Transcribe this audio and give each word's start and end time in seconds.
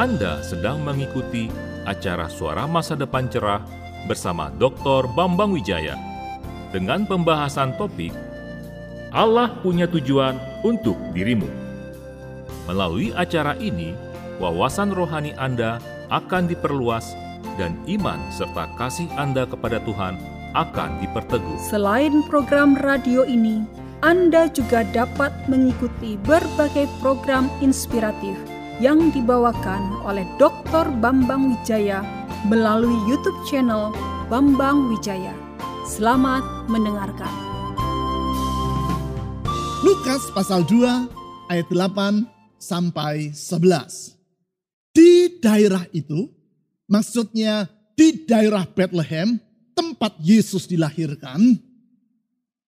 Anda 0.00 0.40
sedang 0.40 0.80
mengikuti 0.80 1.52
acara 1.84 2.24
Suara 2.32 2.64
Masa 2.64 2.96
Depan 2.96 3.28
Cerah 3.28 3.60
bersama 4.08 4.48
Dr. 4.56 5.04
Bambang 5.12 5.52
Wijaya 5.52 5.92
dengan 6.72 7.04
pembahasan 7.04 7.76
topik 7.76 8.08
Allah 9.12 9.52
punya 9.60 9.84
tujuan 9.84 10.40
untuk 10.64 10.96
dirimu. 11.12 11.44
Melalui 12.64 13.12
acara 13.12 13.52
ini, 13.60 13.92
wawasan 14.40 14.96
rohani 14.96 15.36
Anda 15.36 15.84
akan 16.08 16.48
diperluas 16.48 17.12
dan 17.60 17.76
iman 17.84 18.24
serta 18.32 18.72
kasih 18.80 19.12
Anda 19.20 19.44
kepada 19.44 19.84
Tuhan 19.84 20.16
akan 20.56 20.96
diperteguh. 21.04 21.60
Selain 21.68 22.24
program 22.24 22.72
radio 22.80 23.20
ini, 23.28 23.68
Anda 24.00 24.48
juga 24.48 24.80
dapat 24.96 25.36
mengikuti 25.44 26.16
berbagai 26.24 26.88
program 27.04 27.52
inspiratif 27.60 28.49
yang 28.80 29.12
dibawakan 29.12 30.00
oleh 30.08 30.24
Dr. 30.40 30.88
Bambang 31.04 31.52
Wijaya 31.52 32.00
melalui 32.48 32.96
YouTube 33.04 33.36
channel 33.44 33.92
Bambang 34.32 34.88
Wijaya. 34.88 35.36
Selamat 35.84 36.40
mendengarkan. 36.72 37.28
Lukas 39.84 40.24
pasal 40.32 40.64
2 40.64 41.52
ayat 41.52 41.68
8 41.68 42.24
sampai 42.56 43.36
11. 43.36 44.16
Di 44.96 45.28
daerah 45.44 45.84
itu, 45.92 46.32
maksudnya 46.88 47.68
di 47.92 48.24
daerah 48.24 48.64
Bethlehem, 48.64 49.36
tempat 49.76 50.16
Yesus 50.24 50.64
dilahirkan, 50.64 51.52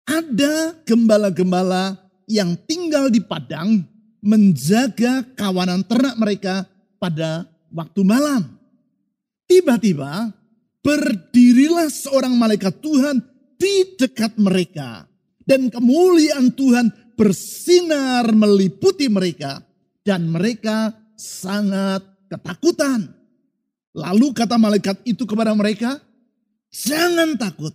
ada 0.03 0.75
gembala-gembala 0.83 1.95
yang 2.27 2.59
tinggal 2.67 3.07
di 3.07 3.23
padang 3.23 3.92
menjaga 4.23 5.27
kawanan 5.35 5.83
ternak 5.83 6.15
mereka 6.15 6.63
pada 6.95 7.43
waktu 7.67 8.01
malam. 8.07 8.47
Tiba-tiba 9.43 10.31
berdirilah 10.79 11.91
seorang 11.91 12.31
malaikat 12.39 12.79
Tuhan 12.79 13.19
di 13.59 13.99
dekat 13.99 14.39
mereka. 14.39 15.03
Dan 15.43 15.67
kemuliaan 15.67 16.55
Tuhan 16.55 16.87
bersinar 17.19 18.31
meliputi 18.31 19.11
mereka. 19.11 19.59
Dan 20.03 20.31
mereka 20.31 20.95
sangat 21.19 22.03
ketakutan. 22.31 23.11
Lalu 23.93 24.31
kata 24.31 24.55
malaikat 24.55 25.03
itu 25.03 25.27
kepada 25.27 25.51
mereka, 25.53 25.99
Jangan 26.73 27.37
takut, 27.37 27.69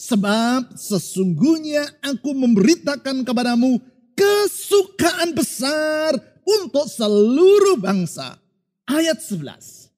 sebab 0.00 0.72
sesungguhnya 0.72 1.84
aku 2.00 2.32
memberitakan 2.32 3.20
kepadamu 3.20 3.76
kesukaan 4.14 5.34
besar 5.34 6.16
untuk 6.44 6.86
seluruh 6.86 7.78
bangsa. 7.78 8.38
Ayat 8.86 9.22
11. 9.22 9.90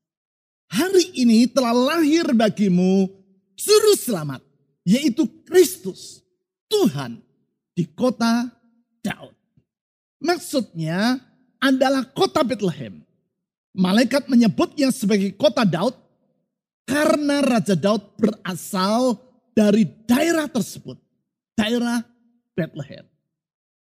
Hari 0.72 1.04
ini 1.16 1.44
telah 1.48 1.76
lahir 1.76 2.32
bagimu 2.32 3.08
juru 3.56 3.92
selamat, 3.96 4.40
yaitu 4.88 5.28
Kristus, 5.44 6.24
Tuhan 6.68 7.20
di 7.76 7.84
kota 7.92 8.48
Daud. 9.04 9.36
Maksudnya 10.22 11.20
adalah 11.60 12.08
kota 12.08 12.40
Bethlehem. 12.40 13.04
Malaikat 13.72 14.28
menyebutnya 14.28 14.88
sebagai 14.92 15.32
kota 15.36 15.64
Daud 15.64 15.96
karena 16.88 17.40
Raja 17.40 17.76
Daud 17.76 18.16
berasal 18.16 19.16
dari 19.52 19.84
daerah 20.08 20.48
tersebut. 20.48 20.96
Daerah 21.56 22.00
Bethlehem. 22.56 23.11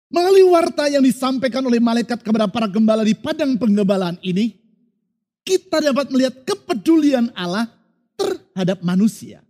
Melalui 0.06 0.46
warta 0.46 0.86
yang 0.86 1.02
disampaikan 1.02 1.66
oleh 1.66 1.82
malaikat 1.82 2.22
kepada 2.22 2.46
para 2.46 2.70
gembala 2.70 3.02
di 3.02 3.14
padang 3.14 3.58
penggembalaan 3.58 4.14
ini, 4.22 4.54
kita 5.42 5.82
dapat 5.82 6.10
melihat 6.14 6.34
kepedulian 6.46 7.34
Allah 7.34 7.66
terhadap 8.14 8.82
manusia. 8.86 9.42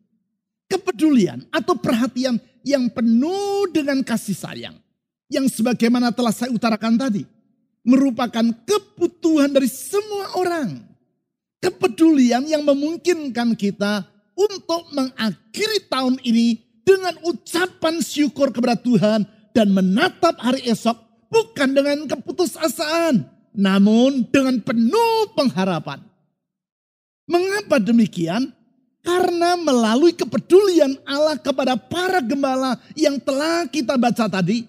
Kepedulian 0.67 1.45
atau 1.53 1.77
perhatian 1.77 2.41
yang 2.65 2.89
penuh 2.89 3.69
dengan 3.71 4.01
kasih 4.01 4.35
sayang. 4.35 4.77
Yang 5.29 5.61
sebagaimana 5.61 6.11
telah 6.11 6.33
saya 6.33 6.51
utarakan 6.51 6.97
tadi. 6.97 7.23
Merupakan 7.87 8.51
kebutuhan 8.67 9.53
dari 9.53 9.71
semua 9.71 10.35
orang 10.35 10.83
kepedulian 11.61 12.47
yang 12.47 12.63
memungkinkan 12.63 13.55
kita 13.55 14.07
untuk 14.35 14.91
mengakhiri 14.95 15.87
tahun 15.91 16.19
ini 16.23 16.63
dengan 16.87 17.19
ucapan 17.27 17.99
syukur 17.99 18.55
kepada 18.55 18.79
Tuhan 18.79 19.27
dan 19.57 19.73
menatap 19.73 20.37
hari 20.37 20.69
esok 20.69 21.01
bukan 21.33 21.73
dengan 21.73 22.05
keputusasaan, 22.05 23.25
namun 23.57 24.29
dengan 24.29 24.61
penuh 24.61 25.33
pengharapan. 25.33 26.05
Mengapa 27.25 27.81
demikian? 27.81 28.53
Karena 29.01 29.57
melalui 29.57 30.13
kepedulian 30.13 30.93
Allah 31.09 31.41
kepada 31.41 31.73
para 31.81 32.21
gembala 32.21 32.77
yang 32.93 33.17
telah 33.17 33.65
kita 33.65 33.97
baca 33.97 34.29
tadi, 34.29 34.69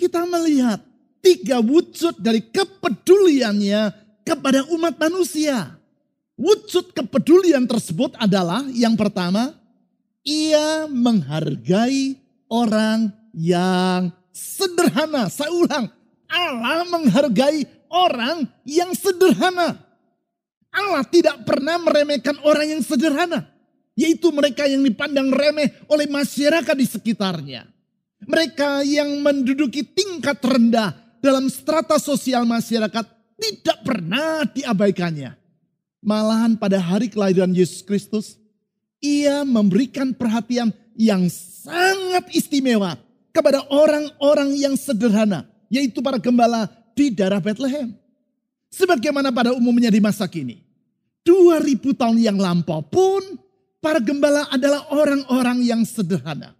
kita 0.00 0.24
melihat 0.24 0.80
tiga 1.20 1.60
wujud 1.60 2.16
dari 2.16 2.40
kepeduliannya 2.40 3.92
kepada 4.24 4.64
umat 4.72 4.96
manusia. 4.96 5.76
Wujud 6.40 6.96
kepedulian 6.96 7.68
tersebut 7.68 8.16
adalah 8.16 8.64
yang 8.72 8.96
pertama, 8.96 9.52
ia 10.24 10.88
menghargai 10.88 12.16
orang 12.46 13.10
yang 13.34 14.14
sederhana. 14.32 15.28
Saya 15.28 15.52
ulang, 15.52 15.86
Allah 16.26 16.82
menghargai 16.88 17.68
orang 17.92 18.48
yang 18.64 18.96
sederhana. 18.96 19.76
Allah 20.72 21.04
tidak 21.04 21.44
pernah 21.44 21.76
meremehkan 21.76 22.40
orang 22.42 22.76
yang 22.76 22.82
sederhana. 22.82 23.46
Yaitu 23.92 24.32
mereka 24.32 24.64
yang 24.64 24.80
dipandang 24.80 25.28
remeh 25.28 25.68
oleh 25.92 26.08
masyarakat 26.08 26.72
di 26.72 26.86
sekitarnya. 26.88 27.68
Mereka 28.24 28.80
yang 28.88 29.20
menduduki 29.20 29.84
tingkat 29.84 30.40
rendah 30.40 30.96
dalam 31.20 31.52
strata 31.52 32.00
sosial 32.00 32.48
masyarakat 32.48 33.04
tidak 33.36 33.78
pernah 33.84 34.48
diabaikannya. 34.48 35.36
Malahan 36.00 36.56
pada 36.56 36.80
hari 36.80 37.12
kelahiran 37.12 37.52
Yesus 37.52 37.84
Kristus, 37.84 38.40
ia 38.98 39.44
memberikan 39.44 40.16
perhatian 40.16 40.72
yang 40.96 41.28
sangat 41.30 42.32
istimewa 42.32 42.96
kepada 43.32 43.64
orang-orang 43.72 44.54
yang 44.54 44.76
sederhana, 44.76 45.48
yaitu 45.72 46.04
para 46.04 46.20
gembala 46.20 46.68
di 46.92 47.08
daerah 47.08 47.40
Bethlehem. 47.40 47.96
Sebagaimana 48.72 49.32
pada 49.32 49.52
umumnya 49.56 49.88
di 49.92 50.00
masa 50.00 50.28
kini. 50.28 50.60
2000 51.24 51.96
tahun 51.96 52.18
yang 52.18 52.36
lampau 52.36 52.82
pun 52.82 53.22
para 53.80 54.02
gembala 54.02 54.48
adalah 54.52 54.88
orang-orang 54.92 55.64
yang 55.64 55.82
sederhana. 55.84 56.54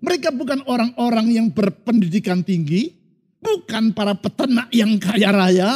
Mereka 0.00 0.34
bukan 0.34 0.60
orang-orang 0.68 1.32
yang 1.32 1.46
berpendidikan 1.48 2.44
tinggi, 2.44 2.92
bukan 3.40 3.96
para 3.96 4.12
peternak 4.12 4.68
yang 4.74 5.00
kaya 5.00 5.32
raya, 5.32 5.70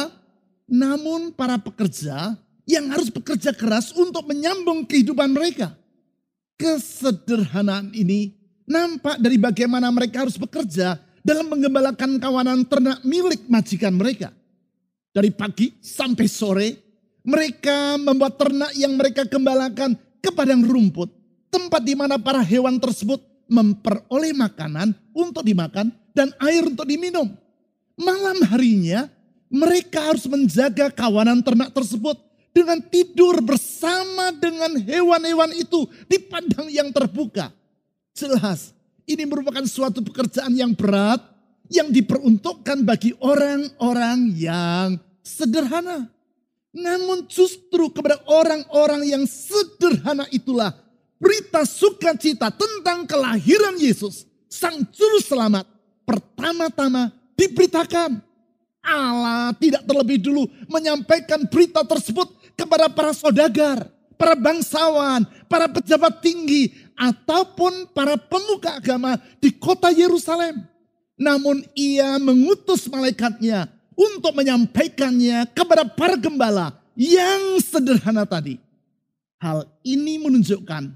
namun 0.69 1.33
para 1.33 1.57
pekerja 1.57 2.37
yang 2.69 2.93
harus 2.93 3.09
bekerja 3.09 3.49
keras 3.57 3.89
untuk 3.97 4.29
menyambung 4.29 4.85
kehidupan 4.85 5.33
mereka. 5.33 5.73
Kesederhanaan 6.59 7.89
ini 7.97 8.38
nampak 8.69 9.17
dari 9.17 9.41
bagaimana 9.41 9.89
mereka 9.89 10.23
harus 10.23 10.37
bekerja 10.37 11.01
dalam 11.25 11.49
mengembalakan 11.49 12.21
kawanan 12.21 12.61
ternak 12.69 13.01
milik 13.01 13.49
majikan 13.49 13.97
mereka. 13.97 14.29
Dari 15.09 15.33
pagi 15.33 15.73
sampai 15.81 16.27
sore, 16.29 16.69
mereka 17.25 17.97
membuat 17.97 18.37
ternak 18.37 18.71
yang 18.77 18.93
mereka 18.93 19.25
gembalakan 19.25 19.97
ke 20.21 20.29
padang 20.29 20.61
rumput. 20.61 21.09
Tempat 21.49 21.81
di 21.81 21.97
mana 21.97 22.21
para 22.21 22.45
hewan 22.45 22.77
tersebut 22.77 23.17
memperoleh 23.49 24.37
makanan 24.37 24.93
untuk 25.17 25.41
dimakan 25.41 25.89
dan 26.13 26.29
air 26.45 26.61
untuk 26.61 26.85
diminum. 26.85 27.33
Malam 27.97 28.37
harinya, 28.53 29.09
mereka 29.49 30.13
harus 30.13 30.29
menjaga 30.29 30.93
kawanan 30.93 31.41
ternak 31.41 31.73
tersebut 31.73 32.21
dengan 32.53 32.77
tidur 32.85 33.41
bersama 33.41 34.29
dengan 34.37 34.77
hewan-hewan 34.77 35.57
itu 35.57 35.89
di 36.05 36.21
padang 36.21 36.69
yang 36.69 36.93
terbuka. 36.93 37.49
Jelas, 38.19 38.75
ini 39.07 39.23
merupakan 39.23 39.63
suatu 39.63 40.03
pekerjaan 40.03 40.51
yang 40.51 40.75
berat 40.75 41.23
yang 41.71 41.87
diperuntukkan 41.87 42.83
bagi 42.83 43.15
orang-orang 43.23 44.35
yang 44.35 44.99
sederhana. 45.23 46.11
Namun 46.75 47.31
justru 47.31 47.87
kepada 47.95 48.19
orang-orang 48.27 49.07
yang 49.07 49.23
sederhana 49.23 50.27
itulah 50.35 50.75
berita 51.15 51.63
sukacita 51.63 52.51
tentang 52.51 53.07
kelahiran 53.07 53.79
Yesus, 53.79 54.27
Sang 54.51 54.83
Juru 54.91 55.23
Selamat, 55.23 55.63
pertama-tama 56.03 57.15
diberitakan. 57.39 58.19
Allah 58.83 59.55
tidak 59.55 59.87
terlebih 59.87 60.19
dulu 60.19 60.43
menyampaikan 60.67 61.47
berita 61.47 61.87
tersebut 61.87 62.27
kepada 62.57 62.91
para 62.91 63.15
saudagar, 63.15 63.87
para 64.19 64.35
bangsawan, 64.35 65.23
para 65.47 65.71
pejabat 65.71 66.19
tinggi, 66.19 66.73
ataupun 66.99 67.95
para 67.95 68.19
pemuka 68.19 68.75
agama 68.75 69.15
di 69.39 69.55
kota 69.55 69.87
Yerusalem. 69.87 70.59
Namun 71.15 71.63
ia 71.71 72.19
mengutus 72.19 72.91
malaikatnya 72.91 73.71
untuk 73.95 74.35
menyampaikannya 74.35 75.47
kepada 75.55 75.87
para 75.87 76.19
gembala 76.19 76.75
yang 76.99 77.59
sederhana 77.63 78.27
tadi. 78.27 78.59
Hal 79.39 79.63
ini 79.87 80.19
menunjukkan 80.19 80.91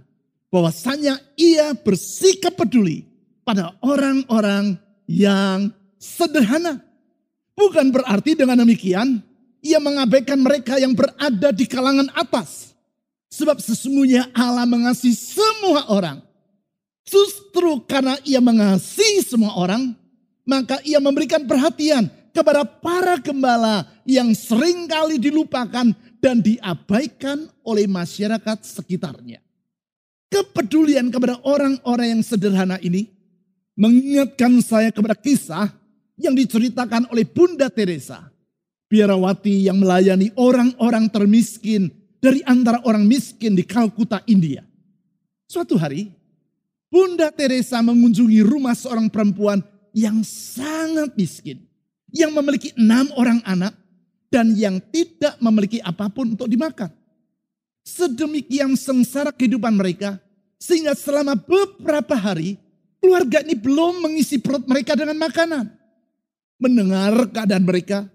bahwasanya 0.52 1.16
ia 1.40 1.72
bersikap 1.72 2.60
peduli 2.60 3.08
pada 3.48 3.72
orang-orang 3.80 4.76
yang 5.08 5.72
sederhana. 5.96 6.84
Bukan 7.56 7.96
berarti 7.96 8.36
dengan 8.36 8.64
demikian 8.68 9.24
ia 9.64 9.80
mengabaikan 9.80 10.44
mereka 10.44 10.76
yang 10.76 10.92
berada 10.92 11.56
di 11.56 11.64
kalangan 11.64 12.12
atas. 12.12 12.73
Sebab 13.34 13.58
sesungguhnya 13.58 14.30
Allah 14.38 14.70
mengasihi 14.70 15.18
semua 15.18 15.90
orang. 15.90 16.22
Justru 17.02 17.82
karena 17.90 18.14
ia 18.22 18.38
mengasihi 18.38 19.26
semua 19.26 19.58
orang, 19.58 19.98
maka 20.46 20.78
ia 20.86 21.02
memberikan 21.02 21.42
perhatian 21.50 22.14
kepada 22.30 22.62
para 22.62 23.18
gembala 23.18 23.90
yang 24.06 24.30
sering 24.38 24.86
kali 24.86 25.18
dilupakan 25.18 25.90
dan 26.22 26.36
diabaikan 26.46 27.50
oleh 27.66 27.90
masyarakat 27.90 28.58
sekitarnya. 28.62 29.42
Kepedulian 30.30 31.10
kepada 31.10 31.42
orang-orang 31.42 32.18
yang 32.18 32.22
sederhana 32.22 32.78
ini 32.86 33.10
mengingatkan 33.74 34.62
saya 34.62 34.94
kepada 34.94 35.18
kisah 35.18 35.74
yang 36.22 36.38
diceritakan 36.38 37.10
oleh 37.10 37.26
Bunda 37.26 37.66
Teresa, 37.74 38.30
biarawati 38.94 39.66
yang 39.66 39.82
melayani 39.82 40.30
orang-orang 40.38 41.10
termiskin 41.10 42.03
dari 42.24 42.40
antara 42.48 42.80
orang 42.88 43.04
miskin 43.04 43.52
di 43.52 43.68
Kalkuta, 43.68 44.24
India. 44.32 44.64
Suatu 45.44 45.76
hari, 45.76 46.08
Bunda 46.88 47.28
Teresa 47.36 47.84
mengunjungi 47.84 48.40
rumah 48.40 48.72
seorang 48.72 49.12
perempuan 49.12 49.60
yang 49.92 50.24
sangat 50.24 51.12
miskin, 51.20 51.60
yang 52.16 52.32
memiliki 52.32 52.72
enam 52.80 53.12
orang 53.20 53.44
anak 53.44 53.76
dan 54.32 54.56
yang 54.56 54.80
tidak 54.88 55.36
memiliki 55.44 55.84
apa 55.84 56.08
pun 56.08 56.32
untuk 56.32 56.48
dimakan. 56.48 56.88
Sedemikian 57.84 58.72
sengsara 58.80 59.36
kehidupan 59.36 59.76
mereka, 59.76 60.16
sehingga 60.56 60.96
selama 60.96 61.36
beberapa 61.36 62.16
hari 62.16 62.56
keluarga 63.04 63.44
ini 63.44 63.60
belum 63.60 64.00
mengisi 64.00 64.40
perut 64.40 64.64
mereka 64.64 64.96
dengan 64.96 65.20
makanan. 65.20 65.68
Mendengar 66.56 67.28
keadaan 67.36 67.68
mereka, 67.68 68.08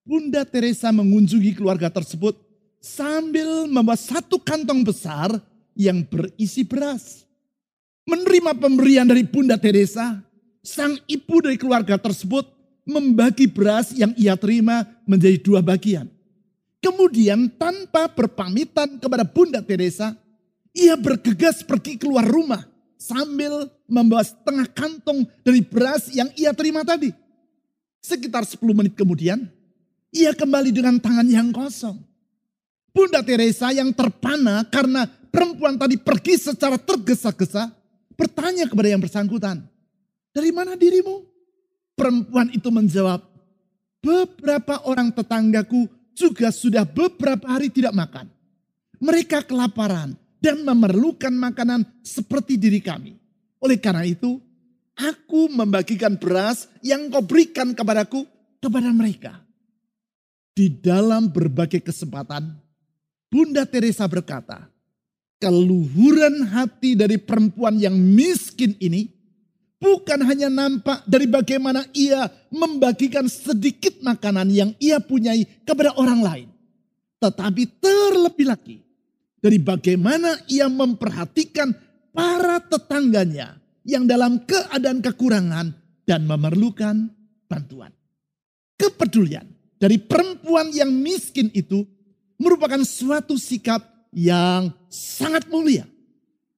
Bunda 0.00 0.42
Teresa 0.48 0.88
mengunjungi 0.88 1.52
keluarga 1.52 1.92
tersebut 1.92 2.41
sambil 2.82 3.70
membawa 3.70 3.94
satu 3.94 4.42
kantong 4.42 4.82
besar 4.82 5.30
yang 5.78 6.02
berisi 6.02 6.66
beras. 6.66 7.22
Menerima 8.02 8.58
pemberian 8.58 9.06
dari 9.06 9.22
Bunda 9.22 9.54
Teresa, 9.54 10.18
sang 10.58 10.98
ibu 11.06 11.38
dari 11.38 11.54
keluarga 11.54 11.94
tersebut 11.94 12.44
membagi 12.82 13.46
beras 13.46 13.94
yang 13.94 14.10
ia 14.18 14.34
terima 14.34 14.82
menjadi 15.06 15.38
dua 15.38 15.62
bagian. 15.62 16.10
Kemudian 16.82 17.46
tanpa 17.54 18.10
berpamitan 18.10 18.98
kepada 18.98 19.22
Bunda 19.22 19.62
Teresa, 19.62 20.18
ia 20.74 20.98
bergegas 20.98 21.62
pergi 21.62 21.94
keluar 21.94 22.26
rumah 22.26 22.66
sambil 22.98 23.70
membawa 23.86 24.26
setengah 24.26 24.66
kantong 24.74 25.22
dari 25.46 25.62
beras 25.62 26.10
yang 26.10 26.26
ia 26.34 26.50
terima 26.50 26.82
tadi. 26.82 27.14
Sekitar 28.02 28.42
10 28.42 28.58
menit 28.74 28.98
kemudian, 28.98 29.46
ia 30.10 30.34
kembali 30.34 30.74
dengan 30.74 30.98
tangan 30.98 31.22
yang 31.30 31.54
kosong. 31.54 32.02
Bunda 32.92 33.24
Teresa 33.24 33.72
yang 33.72 33.90
terpana 33.96 34.68
karena 34.68 35.08
perempuan 35.08 35.80
tadi 35.80 35.96
pergi 35.96 36.36
secara 36.36 36.76
tergesa-gesa, 36.76 37.72
bertanya 38.14 38.68
kepada 38.68 38.88
yang 38.92 39.00
bersangkutan, 39.00 39.64
dari 40.32 40.52
mana 40.52 40.76
dirimu? 40.76 41.24
Perempuan 41.96 42.52
itu 42.52 42.68
menjawab, 42.68 43.20
beberapa 44.00 44.84
orang 44.88 45.12
tetanggaku 45.12 45.88
juga 46.12 46.52
sudah 46.52 46.84
beberapa 46.84 47.48
hari 47.48 47.72
tidak 47.72 47.96
makan. 47.96 48.28
Mereka 49.00 49.48
kelaparan 49.48 50.14
dan 50.40 50.60
memerlukan 50.62 51.32
makanan 51.32 51.84
seperti 52.04 52.60
diri 52.60 52.80
kami. 52.80 53.16
Oleh 53.60 53.80
karena 53.80 54.04
itu, 54.04 54.40
Aku 54.92 55.48
membagikan 55.48 56.20
beras 56.20 56.68
yang 56.84 57.08
kau 57.08 57.24
berikan 57.24 57.72
kepadaku 57.72 58.28
kepada 58.60 58.92
mereka. 58.92 59.40
Di 60.52 60.68
dalam 60.68 61.32
berbagai 61.32 61.80
kesempatan, 61.80 62.52
Bunda 63.32 63.64
Teresa 63.64 64.04
berkata, 64.04 64.68
keluhuran 65.40 66.52
hati 66.52 66.92
dari 66.92 67.16
perempuan 67.16 67.80
yang 67.80 67.96
miskin 67.96 68.76
ini 68.76 69.08
bukan 69.80 70.20
hanya 70.28 70.52
nampak 70.52 71.00
dari 71.08 71.24
bagaimana 71.24 71.80
ia 71.96 72.28
membagikan 72.52 73.24
sedikit 73.32 74.04
makanan 74.04 74.52
yang 74.52 74.70
ia 74.76 75.00
punyai 75.00 75.48
kepada 75.64 75.96
orang 75.96 76.20
lain. 76.20 76.48
Tetapi 77.24 77.62
terlebih 77.80 78.52
lagi 78.52 78.76
dari 79.40 79.56
bagaimana 79.56 80.36
ia 80.52 80.68
memperhatikan 80.68 81.72
para 82.12 82.60
tetangganya 82.60 83.56
yang 83.88 84.04
dalam 84.04 84.44
keadaan 84.44 85.00
kekurangan 85.00 85.72
dan 86.04 86.20
memerlukan 86.28 87.08
bantuan. 87.48 87.90
Kepedulian 88.76 89.48
dari 89.80 89.98
perempuan 89.98 90.70
yang 90.70 90.92
miskin 90.92 91.50
itu 91.56 91.82
merupakan 92.42 92.82
suatu 92.82 93.38
sikap 93.38 93.86
yang 94.10 94.74
sangat 94.90 95.46
mulia. 95.46 95.86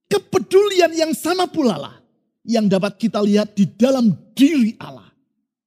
Kepedulian 0.09 0.97
yang 0.97 1.13
sama 1.13 1.45
pula 1.45 1.77
lah 1.77 1.97
yang 2.45 2.69
dapat 2.69 2.97
kita 2.97 3.21
lihat 3.21 3.53
di 3.53 3.69
dalam 3.69 4.13
diri 4.33 4.77
Allah. 4.81 5.09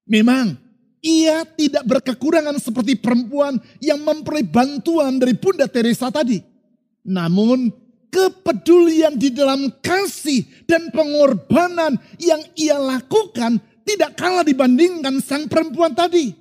Memang 0.07 0.55
ia 1.03 1.43
tidak 1.45 1.83
berkekurangan 1.85 2.57
seperti 2.57 2.95
perempuan 2.97 3.59
yang 3.81 4.01
memperoleh 4.01 4.45
bantuan 4.45 5.19
dari 5.21 5.35
Bunda 5.35 5.69
Teresa 5.69 6.09
tadi. 6.09 6.39
Namun 7.07 7.71
kepedulian 8.07 9.15
di 9.15 9.31
dalam 9.31 9.67
kasih 9.83 10.43
dan 10.67 10.91
pengorbanan 10.91 11.95
yang 12.19 12.39
ia 12.55 12.79
lakukan 12.79 13.59
tidak 13.87 14.19
kalah 14.19 14.43
dibandingkan 14.43 15.19
sang 15.23 15.47
perempuan 15.47 15.95
tadi. 15.95 16.35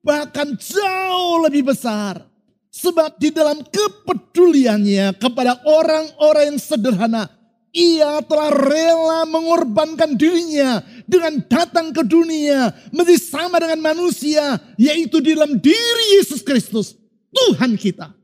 Bahkan 0.00 0.56
jauh 0.56 1.44
lebih 1.44 1.72
besar. 1.72 2.29
Sebab 2.70 3.18
di 3.18 3.34
dalam 3.34 3.66
kepeduliannya 3.66 5.18
kepada 5.18 5.58
orang-orang 5.66 6.54
yang 6.54 6.60
sederhana, 6.62 7.26
ia 7.74 8.22
telah 8.26 8.50
rela 8.50 9.26
mengorbankan 9.26 10.14
dirinya 10.14 10.82
dengan 11.06 11.42
datang 11.50 11.90
ke 11.90 12.02
dunia 12.06 12.70
menjadi 12.94 13.18
sama 13.18 13.58
dengan 13.58 13.82
manusia, 13.82 14.58
yaitu 14.78 15.18
di 15.18 15.34
dalam 15.34 15.58
diri 15.58 16.06
Yesus 16.18 16.46
Kristus, 16.46 16.94
Tuhan 17.34 17.74
kita. 17.74 18.14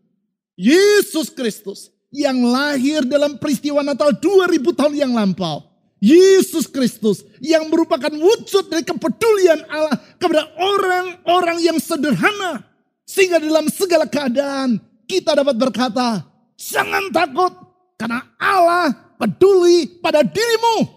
Yesus 0.54 1.30
Kristus 1.35 1.90
yang 2.14 2.38
lahir 2.47 3.02
dalam 3.02 3.38
peristiwa 3.38 3.82
Natal 3.82 4.14
2000 4.14 4.78
tahun 4.78 4.94
yang 4.94 5.12
lampau. 5.14 5.62
Yesus 5.99 6.68
Kristus 6.68 7.25
yang 7.40 7.66
merupakan 7.73 8.12
wujud 8.12 8.68
dari 8.68 8.85
kepedulian 8.85 9.64
Allah 9.66 9.97
kepada 10.20 10.44
orang-orang 10.54 11.59
yang 11.64 11.78
sederhana. 11.80 12.75
Sehingga 13.06 13.38
dalam 13.38 13.70
segala 13.70 14.10
keadaan 14.10 14.82
kita 15.06 15.38
dapat 15.38 15.54
berkata, 15.54 16.26
jangan 16.58 17.08
takut 17.14 17.54
karena 17.94 18.26
Allah 18.36 18.90
peduli 19.14 19.86
pada 20.02 20.26
dirimu. 20.26 20.90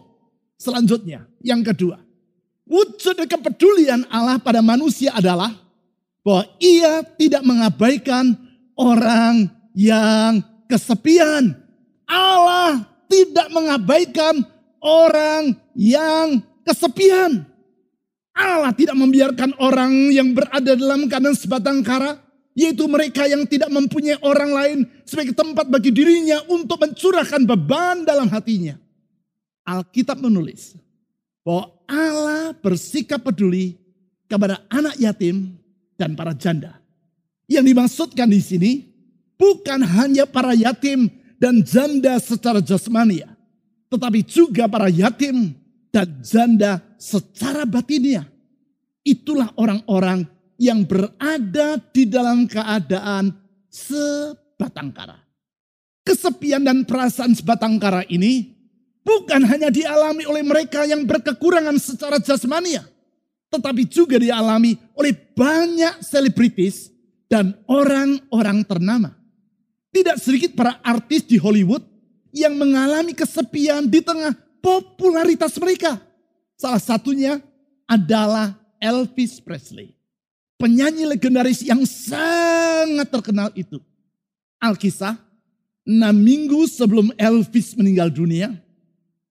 Selanjutnya, 0.59 1.29
yang 1.39 1.61
kedua, 1.63 2.01
wujud 2.65 3.15
kepedulian 3.29 4.03
Allah 4.09 4.41
pada 4.41 4.59
manusia 4.59 5.13
adalah 5.15 5.53
bahwa 6.25 6.43
ia 6.59 7.05
tidak 7.15 7.45
mengabaikan 7.45 8.35
orang 8.75 9.47
yang 9.77 10.43
kesepian. 10.67 11.55
Allah 12.09 12.83
tidak 13.07 13.47
mengabaikan 13.53 14.43
orang 14.81 15.55
yang 15.77 16.41
kesepian. 16.65 17.45
Allah 18.39 18.71
tidak 18.71 18.95
membiarkan 18.95 19.51
orang 19.59 20.15
yang 20.15 20.31
berada 20.31 20.71
dalam 20.71 21.11
keadaan 21.11 21.35
sebatang 21.35 21.83
kara, 21.83 22.15
yaitu 22.55 22.87
mereka 22.87 23.27
yang 23.27 23.43
tidak 23.43 23.67
mempunyai 23.67 24.15
orang 24.23 24.51
lain 24.55 24.77
sebagai 25.03 25.35
tempat 25.35 25.67
bagi 25.67 25.91
dirinya 25.91 26.39
untuk 26.47 26.79
mencurahkan 26.79 27.43
beban 27.43 28.07
dalam 28.07 28.31
hatinya. 28.31 28.79
Alkitab 29.67 30.23
menulis 30.23 30.79
bahwa 31.43 31.67
Allah 31.83 32.55
bersikap 32.55 33.19
peduli 33.27 33.75
kepada 34.31 34.63
anak 34.71 34.95
yatim 34.95 35.59
dan 35.99 36.15
para 36.15 36.31
janda. 36.31 36.79
Yang 37.51 37.75
dimaksudkan 37.75 38.27
di 38.31 38.39
sini 38.39 38.71
bukan 39.35 39.83
hanya 39.83 40.23
para 40.23 40.55
yatim 40.55 41.11
dan 41.35 41.59
janda 41.59 42.15
secara 42.23 42.63
jasmania, 42.63 43.35
tetapi 43.91 44.23
juga 44.23 44.63
para 44.71 44.87
yatim 44.87 45.59
dan 45.89 46.21
janda 46.21 46.81
secara 46.97 47.65
batinia. 47.65 48.25
Itulah 49.01 49.53
orang-orang 49.57 50.25
yang 50.59 50.85
berada 50.85 51.79
di 51.89 52.03
dalam 52.05 52.45
keadaan 52.45 53.33
sebatang 53.71 54.91
kara. 54.93 55.17
Kesepian 56.03 56.65
dan 56.65 56.83
perasaan 56.83 57.33
sebatang 57.37 57.77
kara 57.77 58.01
ini 58.09 58.53
bukan 59.05 59.45
hanya 59.45 59.69
dialami 59.69 60.25
oleh 60.25 60.43
mereka 60.43 60.83
yang 60.85 61.05
berkekurangan 61.05 61.77
secara 61.77 62.17
jasmania, 62.19 62.85
tetapi 63.49 63.85
juga 63.87 64.17
dialami 64.17 64.77
oleh 64.97 65.13
banyak 65.13 66.01
selebritis 66.03 66.91
dan 67.29 67.55
orang-orang 67.69 68.65
ternama. 68.65 69.15
Tidak 69.89 70.17
sedikit 70.21 70.53
para 70.53 70.77
artis 70.85 71.25
di 71.25 71.37
Hollywood 71.41 71.81
yang 72.29 72.57
mengalami 72.57 73.13
kesepian 73.17 73.89
di 73.89 74.05
tengah 74.05 74.37
popularitas 74.63 75.55
mereka. 75.59 75.99
Salah 76.59 76.79
satunya 76.79 77.39
adalah 77.87 78.55
Elvis 78.79 79.39
Presley. 79.41 79.95
Penyanyi 80.59 81.07
legendaris 81.07 81.63
yang 81.63 81.87
sangat 81.87 83.07
terkenal 83.07 83.49
itu. 83.55 83.79
Alkisah, 84.59 85.15
enam 85.87 86.15
minggu 86.19 86.67
sebelum 86.67 87.15
Elvis 87.15 87.79
meninggal 87.79 88.11
dunia, 88.11 88.51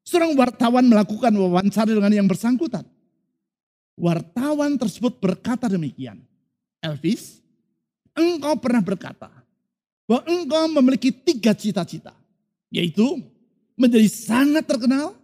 seorang 0.08 0.32
wartawan 0.32 0.88
melakukan 0.88 1.28
wawancara 1.37 1.92
dengan 1.92 2.08
yang 2.08 2.25
bersangkutan. 2.25 2.82
Wartawan 3.99 4.80
tersebut 4.80 5.20
berkata 5.20 5.68
demikian, 5.68 6.25
Elvis, 6.80 7.44
engkau 8.16 8.56
pernah 8.56 8.80
berkata 8.80 9.28
bahwa 10.08 10.25
engkau 10.25 10.64
memiliki 10.80 11.12
tiga 11.12 11.52
cita-cita, 11.52 12.16
yaitu 12.73 13.20
menjadi 13.78 14.11
sangat 14.11 14.66
terkenal, 14.66 15.14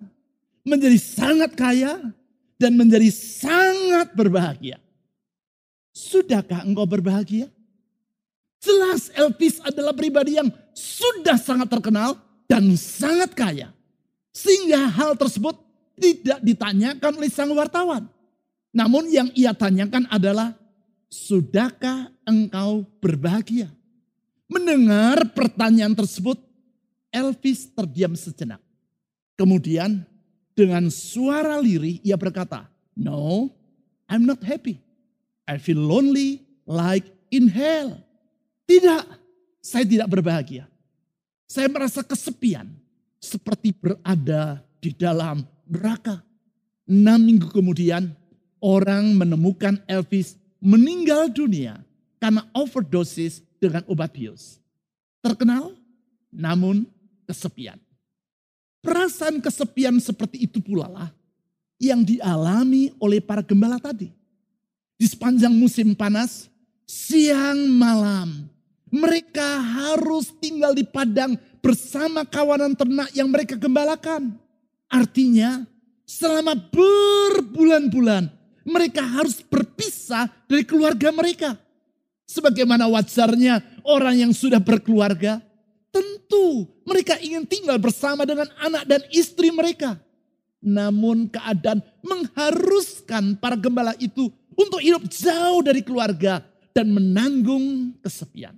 menjadi 0.62 0.96
sangat 0.96 1.58
kaya, 1.58 1.99
dan 2.54 2.78
menjadi 2.78 3.11
sangat 3.11 4.14
berbahagia. 4.14 4.78
Sudahkah 5.90 6.62
engkau 6.62 6.87
berbahagia? 6.87 7.50
Jelas 8.62 9.12
Elvis 9.12 9.61
adalah 9.61 9.92
pribadi 9.92 10.40
yang 10.40 10.49
sudah 10.73 11.37
sangat 11.37 11.68
terkenal 11.68 12.16
dan 12.49 12.64
sangat 12.78 13.37
kaya. 13.37 13.68
Sehingga 14.32 14.88
hal 14.88 15.18
tersebut 15.20 15.58
tidak 16.00 16.40
ditanyakan 16.40 17.12
oleh 17.20 17.30
sang 17.30 17.52
wartawan. 17.52 18.08
Namun 18.75 19.06
yang 19.12 19.28
ia 19.38 19.54
tanyakan 19.54 20.11
adalah, 20.11 20.56
sudahkah 21.06 22.11
engkau 22.26 22.82
berbahagia? 22.99 23.70
Mendengar 24.50 25.30
pertanyaan 25.30 25.94
tersebut, 25.94 26.40
Elvis 27.14 27.71
terdiam 27.71 28.18
sejenak. 28.18 28.59
Kemudian 29.38 30.02
dengan 30.59 30.90
suara 30.90 31.62
lirih 31.62 32.02
ia 32.02 32.18
berkata, 32.18 32.66
No, 32.99 33.54
I'm 34.11 34.26
not 34.26 34.42
happy. 34.42 34.83
I 35.47 35.62
feel 35.62 35.78
lonely 35.78 36.42
like 36.66 37.06
in 37.30 37.47
hell. 37.47 38.02
Tidak, 38.66 39.02
saya 39.62 39.85
tidak 39.87 40.09
berbahagia. 40.11 40.66
Saya 41.47 41.71
merasa 41.71 42.02
kesepian 42.02 42.66
seperti 43.23 43.71
berada 43.71 44.64
di 44.80 44.90
dalam 44.90 45.44
neraka. 45.68 46.25
Enam 46.85 47.21
minggu 47.21 47.49
kemudian, 47.52 48.12
orang 48.64 49.12
menemukan 49.12 49.80
Elvis 49.85 50.37
meninggal 50.61 51.28
dunia 51.28 51.85
karena 52.16 52.49
overdosis 52.56 53.44
dengan 53.61 53.85
obat 53.85 54.12
bius. 54.16 54.56
Terkenal, 55.21 55.76
namun 56.33 56.88
kesepian. 57.25 57.81
Perasaan 58.85 59.40
kesepian 59.40 59.97
seperti 59.97 60.45
itu 60.45 60.61
pula 60.61 60.87
lah 60.87 61.09
yang 61.81 62.04
dialami 62.04 62.93
oleh 63.00 63.19
para 63.19 63.40
gembala 63.40 63.81
tadi. 63.81 64.12
Di 64.95 65.09
sepanjang 65.09 65.50
musim 65.50 65.97
panas, 65.97 66.47
siang 66.87 67.66
malam, 67.75 68.47
mereka 68.93 69.59
harus 69.59 70.31
tinggal 70.38 70.76
di 70.76 70.87
padang 70.87 71.35
bersama 71.59 72.23
kawanan 72.23 72.76
ternak 72.76 73.11
yang 73.16 73.26
mereka 73.26 73.59
gembalakan. 73.59 74.37
Artinya, 74.87 75.66
selama 76.07 76.54
berbulan-bulan 76.54 78.31
mereka 78.64 79.02
harus 79.04 79.43
berpisah 79.45 80.28
dari 80.49 80.64
keluarga 80.64 81.12
mereka. 81.12 81.57
Sebagaimana 82.25 82.88
wajarnya 82.88 83.83
orang 83.85 84.28
yang 84.28 84.33
sudah 84.33 84.62
berkeluarga, 84.62 85.45
tentu 86.25 86.64
mereka 86.88 87.21
ingin 87.21 87.45
tinggal 87.45 87.76
bersama 87.76 88.25
dengan 88.25 88.49
anak 88.57 88.88
dan 88.88 89.04
istri 89.12 89.52
mereka. 89.52 90.00
Namun 90.64 91.28
keadaan 91.28 91.85
mengharuskan 92.00 93.37
para 93.37 93.52
gembala 93.52 93.93
itu 94.00 94.33
untuk 94.57 94.81
hidup 94.81 95.04
jauh 95.12 95.61
dari 95.61 95.85
keluarga 95.85 96.40
dan 96.73 96.88
menanggung 96.88 97.93
kesepian. 98.00 98.57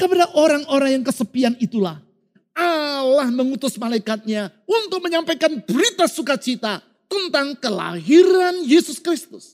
Kepada 0.00 0.32
orang-orang 0.32 0.96
yang 0.98 1.04
kesepian 1.04 1.54
itulah 1.60 2.00
Allah 2.56 3.28
mengutus 3.28 3.76
malaikatnya 3.76 4.48
untuk 4.64 5.04
menyampaikan 5.04 5.60
berita 5.60 6.08
sukacita 6.08 6.80
tentang 7.04 7.52
kelahiran 7.60 8.64
Yesus 8.64 8.96
Kristus. 8.96 9.52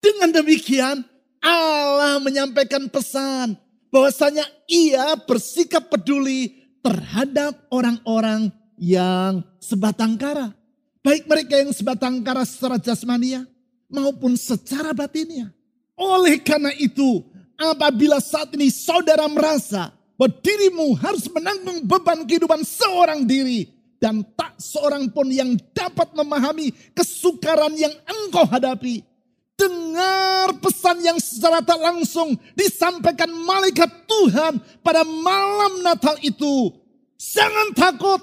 Dengan 0.00 0.32
demikian 0.32 1.04
Allah 1.44 2.16
menyampaikan 2.24 2.88
pesan 2.88 3.60
bahwasanya 3.94 4.42
ia 4.66 5.14
bersikap 5.22 5.86
peduli 5.86 6.66
terhadap 6.82 7.54
orang-orang 7.70 8.50
yang 8.74 9.46
sebatang 9.62 10.18
kara. 10.18 10.50
Baik 10.98 11.30
mereka 11.30 11.62
yang 11.62 11.70
sebatang 11.70 12.18
kara 12.26 12.42
secara 12.42 12.82
jasmania 12.82 13.46
maupun 13.86 14.34
secara 14.34 14.90
batinnya. 14.90 15.54
Oleh 15.94 16.42
karena 16.42 16.74
itu, 16.74 17.22
apabila 17.54 18.18
saat 18.18 18.50
ini 18.58 18.66
saudara 18.66 19.30
merasa 19.30 19.94
bahwa 20.18 20.34
dirimu 20.42 20.98
harus 20.98 21.30
menanggung 21.30 21.86
beban 21.86 22.26
kehidupan 22.26 22.66
seorang 22.66 23.22
diri, 23.22 23.70
dan 24.02 24.26
tak 24.34 24.58
seorang 24.58 25.06
pun 25.06 25.30
yang 25.30 25.54
dapat 25.70 26.10
memahami 26.18 26.74
kesukaran 26.98 27.78
yang 27.78 27.94
engkau 28.10 28.42
hadapi. 28.42 29.06
Dengar 29.54 30.58
pesan 30.58 30.98
yang 31.00 31.18
secara 31.22 31.62
tak 31.62 31.78
langsung 31.78 32.34
disampaikan 32.58 33.30
malaikat 33.30 33.86
Tuhan 34.10 34.58
pada 34.82 35.06
malam 35.06 35.80
Natal 35.80 36.18
itu. 36.26 36.74
Jangan 37.14 37.70
takut, 37.72 38.18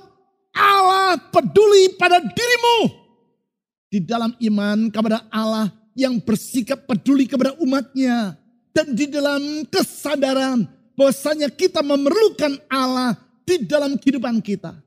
Allah 0.51 1.15
peduli 1.31 1.95
pada 1.95 2.19
dirimu. 2.19 2.77
Di 3.91 3.99
dalam 4.03 4.35
iman 4.39 4.91
kepada 4.91 5.27
Allah 5.31 5.71
yang 5.95 6.19
bersikap 6.19 6.83
peduli 6.87 7.27
kepada 7.27 7.55
umatnya. 7.63 8.35
Dan 8.71 8.95
di 8.95 9.03
dalam 9.07 9.67
kesadaran 9.67 10.63
bahwasanya 10.95 11.51
kita 11.51 11.83
memerlukan 11.83 12.55
Allah 12.71 13.19
di 13.43 13.67
dalam 13.67 13.99
kehidupan 13.99 14.39
kita 14.39 14.79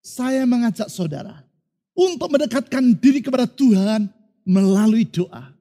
saya 0.00 0.48
mengajak 0.48 0.88
saudara 0.88 1.44
untuk 1.92 2.32
mendekatkan 2.32 2.96
diri 2.96 3.20
kepada 3.20 3.44
Tuhan 3.44 4.08
melalui 4.48 5.04
doa. 5.04 5.52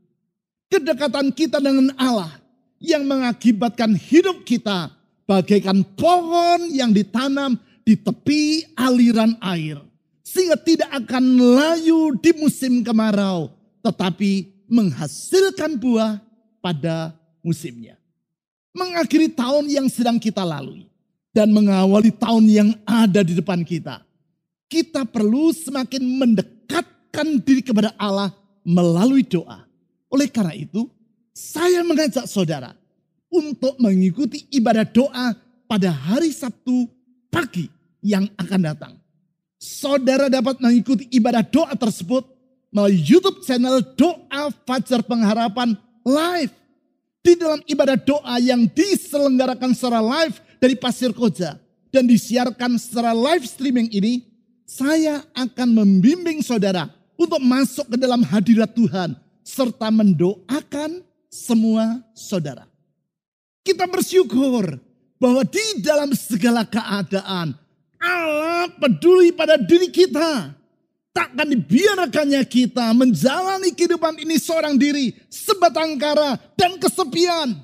Kedekatan 0.69 1.33
kita 1.33 1.57
dengan 1.57 1.89
Allah 1.97 2.37
yang 2.77 3.03
mengakibatkan 3.03 3.97
hidup 3.97 4.45
kita 4.45 4.93
bagaikan 5.25 5.81
pohon 5.97 6.69
yang 6.69 6.93
ditanam 6.93 7.57
di 7.81 7.97
tepi 7.97 8.69
aliran 8.77 9.33
air. 9.41 9.81
Sehingga 10.21 10.61
tidak 10.61 10.93
akan 10.93 11.25
layu 11.41 12.13
di 12.21 12.37
musim 12.37 12.85
kemarau, 12.85 13.49
tetapi 13.81 14.45
menghasilkan 14.69 15.73
buah 15.73 16.21
pada 16.61 17.17
musimnya. 17.41 17.97
Mengakhiri 18.77 19.33
tahun 19.33 19.65
yang 19.65 19.89
sedang 19.89 20.21
kita 20.21 20.45
lalui 20.45 20.85
dan 21.33 21.49
mengawali 21.49 22.13
tahun 22.13 22.45
yang 22.45 22.69
ada 22.85 23.25
di 23.25 23.33
depan 23.33 23.65
kita 23.65 24.05
kita 24.69 25.01
perlu 25.03 25.49
semakin 25.49 25.99
mendekatkan 25.99 27.41
diri 27.41 27.65
kepada 27.65 27.91
Allah 27.97 28.31
melalui 28.61 29.25
doa. 29.25 29.65
Oleh 30.09 30.27
karena 30.27 30.57
itu, 30.57 30.89
saya 31.31 31.85
mengajak 31.85 32.25
saudara 32.25 32.73
untuk 33.29 33.77
mengikuti 33.77 34.49
ibadah 34.49 34.83
doa 34.83 35.37
pada 35.69 35.93
hari 35.93 36.33
Sabtu 36.33 36.89
pagi 37.29 37.69
yang 38.01 38.25
akan 38.35 38.59
datang. 38.59 38.93
Saudara 39.61 40.27
dapat 40.27 40.57
mengikuti 40.57 41.05
ibadah 41.13 41.45
doa 41.45 41.71
tersebut 41.77 42.25
melalui 42.73 43.01
YouTube 43.01 43.45
channel 43.45 43.81
Doa 43.93 44.49
Fajar 44.65 45.05
Pengharapan 45.05 45.77
live. 46.01 46.53
Di 47.19 47.35
dalam 47.35 47.59
ibadah 47.67 47.99
doa 47.99 48.39
yang 48.39 48.65
diselenggarakan 48.71 49.75
secara 49.75 49.99
live 49.99 50.39
dari 50.57 50.73
Pasir 50.79 51.11
Koja 51.11 51.59
dan 51.91 52.07
disiarkan 52.07 52.79
secara 52.79 53.11
live 53.11 53.43
streaming 53.43 53.91
ini, 53.91 54.23
saya 54.63 55.21
akan 55.35 55.83
membimbing 55.83 56.39
saudara 56.39 56.87
untuk 57.19 57.43
masuk 57.43 57.91
ke 57.91 57.97
dalam 57.99 58.23
hadirat 58.23 58.71
Tuhan 58.71 59.19
serta 59.43 59.89
mendoakan 59.89 61.01
semua 61.29 62.01
saudara. 62.13 62.65
Kita 63.63 63.85
bersyukur 63.85 64.79
bahwa 65.19 65.43
di 65.45 65.83
dalam 65.83 66.15
segala 66.15 66.65
keadaan 66.65 67.53
Allah 67.99 68.71
peduli 68.79 69.35
pada 69.35 69.59
diri 69.59 69.91
kita. 69.91 70.55
Takkan 71.09 71.51
dibiarkannya 71.51 72.39
kita 72.47 72.95
menjalani 72.95 73.75
kehidupan 73.75 74.23
ini 74.23 74.39
seorang 74.39 74.79
diri 74.79 75.11
sebatang 75.27 75.99
kara 75.99 76.39
dan 76.55 76.79
kesepian. 76.79 77.59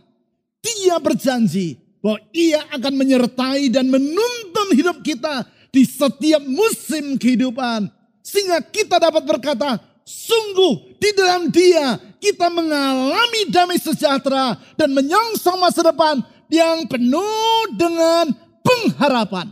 Dia 0.59 0.97
berjanji 0.99 1.77
bahwa 2.01 2.19
ia 2.33 2.65
akan 2.73 2.93
menyertai 2.99 3.69
dan 3.69 3.87
menuntun 3.87 4.69
hidup 4.75 4.99
kita 5.05 5.45
di 5.69 5.85
setiap 5.85 6.41
musim 6.43 7.15
kehidupan. 7.21 7.87
Sehingga 8.25 8.59
kita 8.65 8.97
dapat 8.97 9.23
berkata, 9.23 9.77
Sungguh 10.05 11.01
di 11.01 11.09
dalam 11.17 11.49
dia 11.49 11.97
kita 12.21 12.53
mengalami 12.53 13.49
damai 13.49 13.81
sejahtera 13.81 14.53
dan 14.77 14.93
menyongsong 14.93 15.57
masa 15.57 15.81
depan 15.81 16.21
yang 16.45 16.85
penuh 16.85 17.73
dengan 17.73 18.29
pengharapan. 18.61 19.49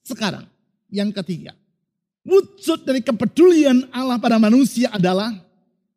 Sekarang 0.00 0.48
yang 0.88 1.12
ketiga. 1.12 1.52
Wujud 2.24 2.84
dari 2.84 3.04
kepedulian 3.04 3.92
Allah 3.92 4.16
pada 4.16 4.40
manusia 4.40 4.88
adalah 4.88 5.36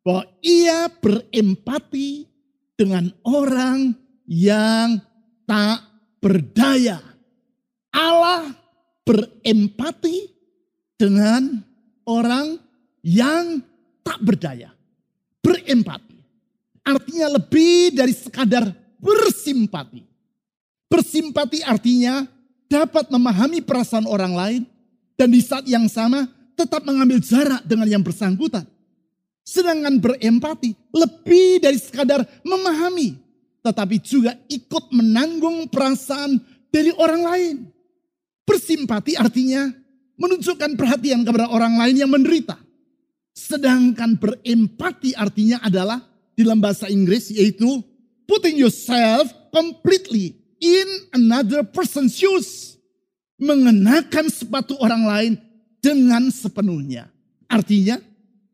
bahwa 0.04 0.28
ia 0.44 0.88
berempati 0.88 2.28
dengan 2.76 3.08
orang 3.24 3.96
yang 4.28 5.00
tak 5.48 5.80
berdaya. 6.20 7.00
Allah 7.88 8.52
berempati 9.04 10.28
dengan 10.96 11.64
orang 12.04 12.60
yang 13.04 13.60
tak 14.04 14.20
berdaya. 14.20 14.70
Berempati. 15.40 16.20
Artinya 16.84 17.40
lebih 17.40 17.96
dari 17.96 18.12
sekadar 18.12 18.68
bersimpati. 19.00 20.04
Bersimpati 20.86 21.64
artinya 21.64 22.28
dapat 22.68 23.08
memahami 23.08 23.64
perasaan 23.64 24.04
orang 24.04 24.36
lain 24.36 24.62
dan 25.16 25.32
di 25.32 25.40
saat 25.40 25.64
yang 25.64 25.88
sama 25.88 26.28
tetap 26.54 26.84
mengambil 26.86 27.18
jarak 27.18 27.64
dengan 27.66 27.88
yang 27.88 28.04
bersangkutan. 28.04 28.62
Sedangkan 29.44 30.00
berempati 30.00 30.72
lebih 30.92 31.60
dari 31.60 31.76
sekadar 31.76 32.24
memahami, 32.46 33.16
tetapi 33.60 34.00
juga 34.00 34.32
ikut 34.48 34.88
menanggung 34.92 35.68
perasaan 35.68 36.40
dari 36.72 36.88
orang 36.96 37.22
lain. 37.22 37.56
Bersimpati 38.44 39.16
artinya 39.16 39.68
menunjukkan 40.16 40.76
perhatian 40.76 41.24
kepada 41.24 41.48
orang 41.52 41.76
lain 41.76 41.96
yang 42.04 42.10
menderita. 42.12 42.56
Sedangkan 43.34 44.14
berempati 44.14 45.12
artinya 45.18 45.58
adalah 45.58 45.98
dalam 46.38 46.62
bahasa 46.62 46.86
Inggris 46.86 47.34
yaitu 47.34 47.82
putting 48.30 48.54
yourself 48.54 49.28
completely 49.50 50.38
in 50.62 50.86
another 51.12 51.66
person's 51.66 52.14
shoes. 52.14 52.78
Mengenakan 53.34 54.30
sepatu 54.30 54.78
orang 54.78 55.02
lain 55.04 55.32
dengan 55.82 56.30
sepenuhnya. 56.30 57.10
Artinya 57.50 58.00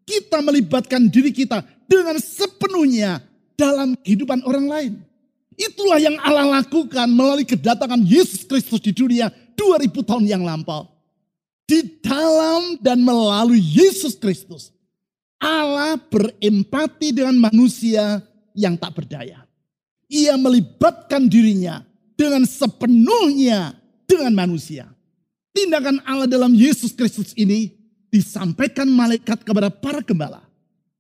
kita 0.09 0.43
melibatkan 0.43 1.07
diri 1.07 1.31
kita 1.31 1.63
dengan 1.87 2.19
sepenuhnya 2.19 3.23
dalam 3.55 3.95
kehidupan 4.03 4.43
orang 4.43 4.67
lain. 4.67 4.93
Itulah 5.55 6.01
yang 6.03 6.17
Allah 6.19 6.65
lakukan 6.65 7.07
melalui 7.07 7.47
kedatangan 7.47 8.01
Yesus 8.03 8.49
Kristus 8.49 8.81
di 8.81 8.97
dunia 8.97 9.31
2000 9.55 10.09
tahun 10.09 10.25
yang 10.27 10.43
lampau. 10.43 10.90
Di 11.71 11.87
dalam 12.03 12.75
dan 12.83 12.99
melalui 12.99 13.63
Yesus 13.63 14.19
Kristus, 14.19 14.75
Allah 15.39 15.95
berempati 15.95 17.15
dengan 17.15 17.39
manusia 17.39 18.27
yang 18.59 18.75
tak 18.75 18.99
berdaya. 18.99 19.47
Ia 20.11 20.35
melibatkan 20.35 21.31
dirinya 21.31 21.87
dengan 22.19 22.43
sepenuhnya 22.43 23.79
dengan 24.03 24.35
manusia. 24.35 24.91
Tindakan 25.55 26.03
Allah 26.03 26.27
dalam 26.27 26.51
Yesus 26.51 26.91
Kristus 26.91 27.31
ini 27.39 27.71
disampaikan 28.11 28.91
malaikat 28.91 29.47
kepada 29.47 29.71
para 29.71 30.03
gembala. 30.03 30.43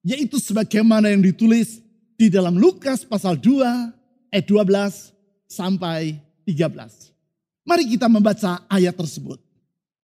Yaitu 0.06 0.38
sebagaimana 0.38 1.10
yang 1.10 1.26
ditulis 1.26 1.82
di 2.14 2.30
dalam 2.30 2.54
Lukas 2.54 3.02
pasal 3.02 3.34
2 3.34 4.30
ayat 4.30 4.46
12 4.46 5.50
sampai 5.50 6.14
13. 6.46 7.66
Mari 7.66 7.90
kita 7.90 8.06
membaca 8.06 8.62
ayat 8.70 8.94
tersebut. 8.94 9.49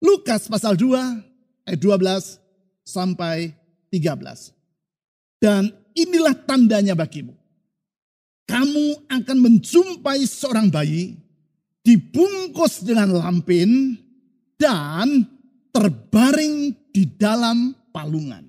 Lukas 0.01 0.50
pasal 0.50 0.74
2 0.75 1.70
ayat 1.70 1.79
12 1.79 2.41
sampai 2.84 3.54
13. 3.93 4.49
Dan 5.38 5.69
inilah 5.93 6.34
tandanya 6.34 6.97
bagimu 6.97 7.41
kamu 8.52 9.08
akan 9.08 9.38
menjumpai 9.39 10.28
seorang 10.28 10.67
bayi 10.67 11.15
dibungkus 11.88 12.84
dengan 12.84 13.15
lampin 13.15 13.95
dan 14.60 15.23
terbaring 15.71 16.75
di 16.91 17.08
dalam 17.15 17.71
palungan. 17.95 18.43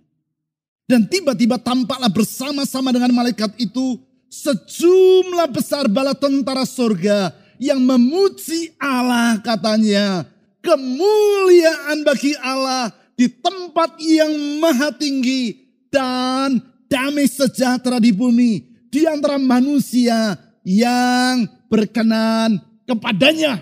Dan 0.91 1.07
tiba-tiba 1.07 1.57
tampaklah 1.63 2.11
bersama-sama 2.11 2.91
dengan 2.91 3.15
malaikat 3.15 3.55
itu 3.63 3.97
sejumlah 4.27 5.49
besar 5.55 5.87
bala 5.87 6.13
tentara 6.13 6.67
surga 6.67 7.31
yang 7.63 7.79
memuji 7.79 8.75
Allah 8.83 9.39
katanya. 9.41 10.27
Kemuliaan 10.63 12.07
bagi 12.07 12.39
Allah 12.39 12.95
di 13.19 13.27
tempat 13.27 13.99
yang 13.99 14.31
maha 14.63 14.95
tinggi 14.95 15.59
dan 15.91 16.63
damai 16.87 17.27
sejahtera 17.27 17.99
di 17.99 18.15
bumi 18.15 18.63
di 18.87 19.03
antara 19.05 19.43
manusia 19.43 20.39
yang 20.63 21.45
berkenan 21.67 22.63
kepadanya. 22.87 23.59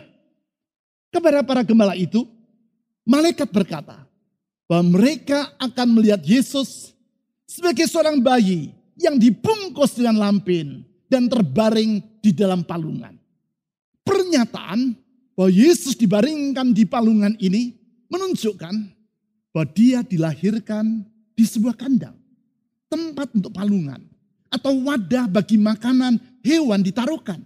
Kepada 1.11 1.43
para 1.43 1.67
gembala 1.67 1.99
itu, 1.99 2.23
malaikat 3.03 3.51
berkata 3.51 4.07
bahwa 4.71 4.95
mereka 4.95 5.51
akan 5.59 5.99
melihat 5.99 6.23
Yesus 6.23 6.95
sebagai 7.43 7.91
seorang 7.91 8.23
bayi 8.23 8.71
yang 8.95 9.19
dibungkus 9.19 9.99
dengan 9.99 10.23
lampin 10.23 10.87
dan 11.11 11.27
terbaring 11.27 11.99
di 12.23 12.31
dalam 12.31 12.63
palungan. 12.63 13.19
Pernyataan 14.07 14.95
bahwa 15.41 15.57
Yesus 15.57 15.97
dibaringkan 15.97 16.77
di 16.77 16.85
palungan 16.85 17.33
ini 17.41 17.73
menunjukkan 18.13 18.77
bahwa 19.57 19.67
dia 19.73 20.05
dilahirkan 20.05 21.01
di 21.33 21.49
sebuah 21.49 21.81
kandang, 21.81 22.13
tempat 22.93 23.33
untuk 23.33 23.49
palungan 23.49 24.05
atau 24.53 24.85
wadah 24.85 25.25
bagi 25.33 25.57
makanan 25.57 26.21
hewan 26.45 26.85
ditaruhkan. 26.85 27.41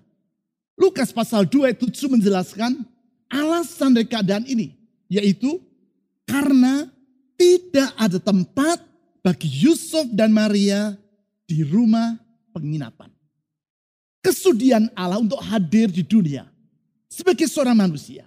Lukas 0.74 1.14
pasal 1.14 1.46
2 1.46 1.70
ayat 1.70 1.78
7 1.78 2.10
menjelaskan 2.18 2.82
alasan 3.30 3.94
dari 3.94 4.10
keadaan 4.10 4.42
ini. 4.42 4.74
Yaitu 5.06 5.62
karena 6.26 6.90
tidak 7.38 7.94
ada 7.94 8.18
tempat 8.18 8.82
bagi 9.22 9.46
Yusuf 9.46 10.10
dan 10.10 10.34
Maria 10.34 10.98
di 11.46 11.62
rumah 11.62 12.18
penginapan. 12.50 13.14
Kesudian 14.18 14.90
Allah 14.98 15.22
untuk 15.22 15.38
hadir 15.38 15.94
di 15.94 16.02
dunia 16.02 16.50
sebagai 17.14 17.46
seorang 17.46 17.78
manusia 17.78 18.26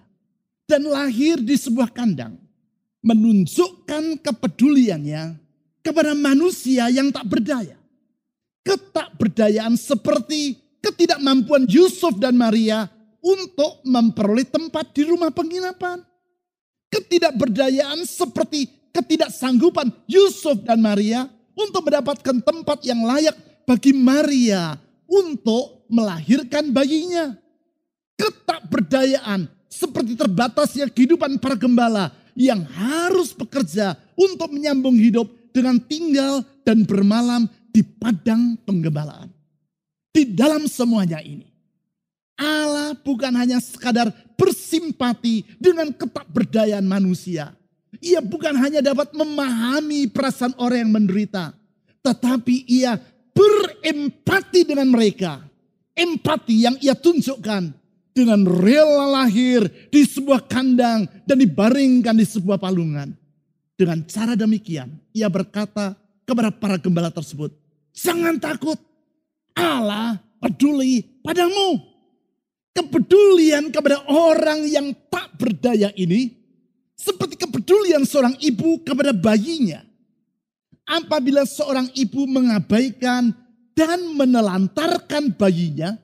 dan 0.64 0.88
lahir 0.88 1.36
di 1.44 1.52
sebuah 1.60 1.92
kandang 1.92 2.40
menunjukkan 3.04 4.24
kepeduliannya 4.24 5.36
kepada 5.84 6.16
manusia 6.16 6.88
yang 6.88 7.12
tak 7.12 7.28
berdaya 7.28 7.76
ketakberdayaan 8.68 9.80
seperti 9.80 10.60
ketidakmampuan 10.84 11.64
Yusuf 11.64 12.20
dan 12.20 12.36
Maria 12.36 12.92
untuk 13.24 13.80
memperoleh 13.88 14.44
tempat 14.44 14.92
di 14.92 15.08
rumah 15.08 15.32
penginapan. 15.32 16.04
Ketidakberdayaan 16.92 18.04
seperti 18.04 18.68
ketidaksanggupan 18.92 19.92
Yusuf 20.08 20.64
dan 20.64 20.80
Maria 20.80 21.28
untuk 21.56 21.88
mendapatkan 21.88 22.36
tempat 22.44 22.84
yang 22.84 23.04
layak 23.04 23.36
bagi 23.64 23.92
Maria 23.92 24.76
untuk 25.04 25.84
melahirkan 25.88 26.72
bayinya. 26.72 27.36
Ketakberdayaan 28.78 29.50
seperti 29.66 30.14
terbatasnya 30.14 30.86
kehidupan 30.86 31.42
para 31.42 31.58
gembala 31.58 32.14
yang 32.38 32.62
harus 32.62 33.34
bekerja 33.34 33.98
untuk 34.14 34.54
menyambung 34.54 34.94
hidup 34.94 35.26
dengan 35.50 35.82
tinggal 35.82 36.46
dan 36.62 36.86
bermalam 36.86 37.50
di 37.74 37.82
padang 37.82 38.54
penggembalaan. 38.62 39.34
Di 40.14 40.30
dalam 40.30 40.70
semuanya 40.70 41.18
ini. 41.18 41.50
Allah 42.38 42.94
bukan 42.94 43.34
hanya 43.34 43.58
sekadar 43.58 44.14
bersimpati 44.38 45.42
dengan 45.58 45.90
ketakberdayaan 45.90 46.86
manusia. 46.86 47.50
Ia 47.98 48.22
bukan 48.22 48.54
hanya 48.62 48.78
dapat 48.78 49.10
memahami 49.10 50.06
perasaan 50.06 50.54
orang 50.54 50.86
yang 50.86 50.92
menderita. 51.02 51.50
Tetapi 51.98 52.62
ia 52.70 52.94
berempati 53.34 54.62
dengan 54.62 54.86
mereka. 54.86 55.42
Empati 55.98 56.62
yang 56.62 56.78
ia 56.78 56.94
tunjukkan 56.94 57.87
dengan 58.18 58.42
rela 58.42 59.06
lahir 59.22 59.70
di 59.94 60.02
sebuah 60.02 60.50
kandang 60.50 61.06
dan 61.22 61.36
dibaringkan 61.38 62.18
di 62.18 62.26
sebuah 62.26 62.58
palungan. 62.58 63.14
Dengan 63.78 64.02
cara 64.10 64.34
demikian, 64.34 64.90
ia 65.14 65.30
berkata 65.30 65.94
kepada 66.26 66.50
para 66.50 66.74
gembala 66.82 67.14
tersebut, 67.14 67.54
Jangan 67.94 68.42
takut. 68.42 68.78
Allah 69.54 70.18
peduli 70.42 71.02
padamu. 71.22 71.78
Kepedulian 72.74 73.74
kepada 73.74 74.06
orang 74.06 74.62
yang 74.70 74.94
tak 75.10 75.34
berdaya 75.34 75.90
ini 75.98 76.30
seperti 76.94 77.34
kepedulian 77.34 78.06
seorang 78.06 78.38
ibu 78.38 78.78
kepada 78.86 79.10
bayinya. 79.10 79.82
Apabila 80.86 81.42
seorang 81.42 81.90
ibu 81.98 82.22
mengabaikan 82.30 83.34
dan 83.74 83.98
menelantarkan 84.14 85.34
bayinya, 85.34 85.98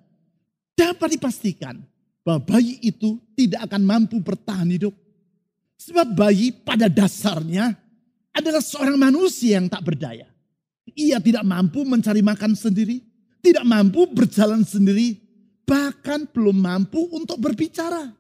dapat 0.75 1.15
dipastikan 1.15 1.79
bahwa 2.25 2.41
bayi 2.43 2.81
itu 2.81 3.21
tidak 3.37 3.69
akan 3.71 3.83
mampu 3.85 4.17
bertahan 4.19 4.67
hidup. 4.73 4.97
Sebab 5.77 6.17
bayi 6.17 6.51
pada 6.51 6.89
dasarnya 6.89 7.77
adalah 8.33 8.65
seorang 8.65 8.97
manusia 8.97 9.61
yang 9.61 9.69
tak 9.69 9.85
berdaya. 9.85 10.27
Ia 10.97 11.21
tidak 11.21 11.45
mampu 11.45 11.85
mencari 11.85 12.25
makan 12.25 12.57
sendiri, 12.57 13.05
tidak 13.45 13.63
mampu 13.69 14.09
berjalan 14.09 14.65
sendiri, 14.65 15.21
bahkan 15.69 16.25
belum 16.25 16.57
mampu 16.57 17.05
untuk 17.13 17.37
berbicara. 17.37 18.17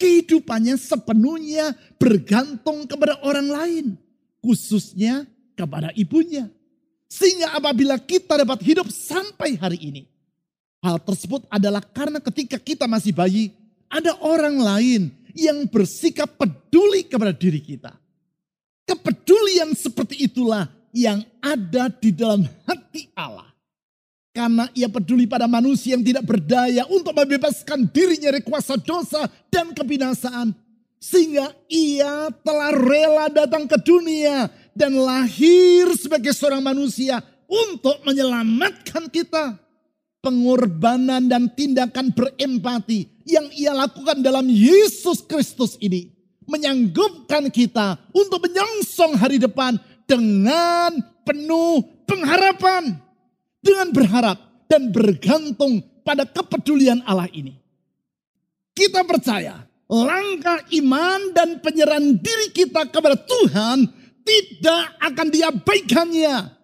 Kehidupannya 0.00 0.80
sepenuhnya 0.80 1.76
bergantung 2.00 2.88
kepada 2.88 3.20
orang 3.22 3.48
lain, 3.52 3.86
khususnya 4.42 5.28
kepada 5.54 5.92
ibunya. 5.94 6.48
Sehingga 7.10 7.58
apabila 7.58 8.00
kita 8.00 8.40
dapat 8.40 8.64
hidup 8.64 8.88
sampai 8.88 9.60
hari 9.60 9.78
ini, 9.82 10.02
hal 10.80 10.96
tersebut 11.00 11.44
adalah 11.52 11.84
karena 11.84 12.18
ketika 12.18 12.56
kita 12.56 12.84
masih 12.88 13.12
bayi, 13.12 13.52
ada 13.88 14.16
orang 14.24 14.56
lain 14.56 15.02
yang 15.36 15.68
bersikap 15.68 16.26
peduli 16.36 17.06
kepada 17.06 17.30
diri 17.30 17.60
kita. 17.60 17.94
Kepedulian 18.88 19.70
seperti 19.76 20.26
itulah 20.26 20.66
yang 20.90 21.22
ada 21.38 21.86
di 21.92 22.10
dalam 22.10 22.42
hati 22.66 23.06
Allah. 23.14 23.46
Karena 24.30 24.70
ia 24.78 24.86
peduli 24.86 25.26
pada 25.26 25.50
manusia 25.50 25.98
yang 25.98 26.06
tidak 26.06 26.22
berdaya 26.22 26.86
untuk 26.86 27.14
membebaskan 27.14 27.90
dirinya 27.90 28.30
dari 28.30 28.42
kuasa 28.46 28.78
dosa 28.78 29.26
dan 29.50 29.74
kebinasaan. 29.74 30.54
Sehingga 31.00 31.50
ia 31.66 32.30
telah 32.44 32.70
rela 32.70 33.26
datang 33.32 33.66
ke 33.66 33.74
dunia 33.82 34.46
dan 34.76 34.94
lahir 34.94 35.90
sebagai 35.98 36.30
seorang 36.30 36.62
manusia 36.62 37.18
untuk 37.50 37.98
menyelamatkan 38.06 39.10
kita. 39.10 39.58
Pengorbanan 40.20 41.32
dan 41.32 41.48
tindakan 41.56 42.12
berempati 42.12 43.24
yang 43.24 43.48
ia 43.56 43.72
lakukan 43.72 44.20
dalam 44.20 44.44
Yesus 44.52 45.24
Kristus 45.24 45.80
ini 45.80 46.12
menyanggupkan 46.44 47.48
kita 47.48 47.96
untuk 48.12 48.44
menyongsong 48.44 49.16
hari 49.16 49.40
depan 49.40 49.80
dengan 50.04 50.92
penuh 51.24 51.80
pengharapan. 52.04 53.00
Dengan 53.60 53.92
berharap 53.92 54.64
dan 54.72 54.88
bergantung 54.88 55.84
pada 56.00 56.24
kepedulian 56.24 57.04
Allah 57.04 57.28
ini. 57.36 57.60
Kita 58.72 59.04
percaya 59.04 59.68
langkah 59.84 60.64
iman 60.80 61.20
dan 61.36 61.60
penyerahan 61.60 62.16
diri 62.16 62.48
kita 62.56 62.88
kepada 62.88 63.20
Tuhan 63.20 63.84
tidak 64.24 64.84
akan 64.96 65.26
diabaikannya. 65.28 66.59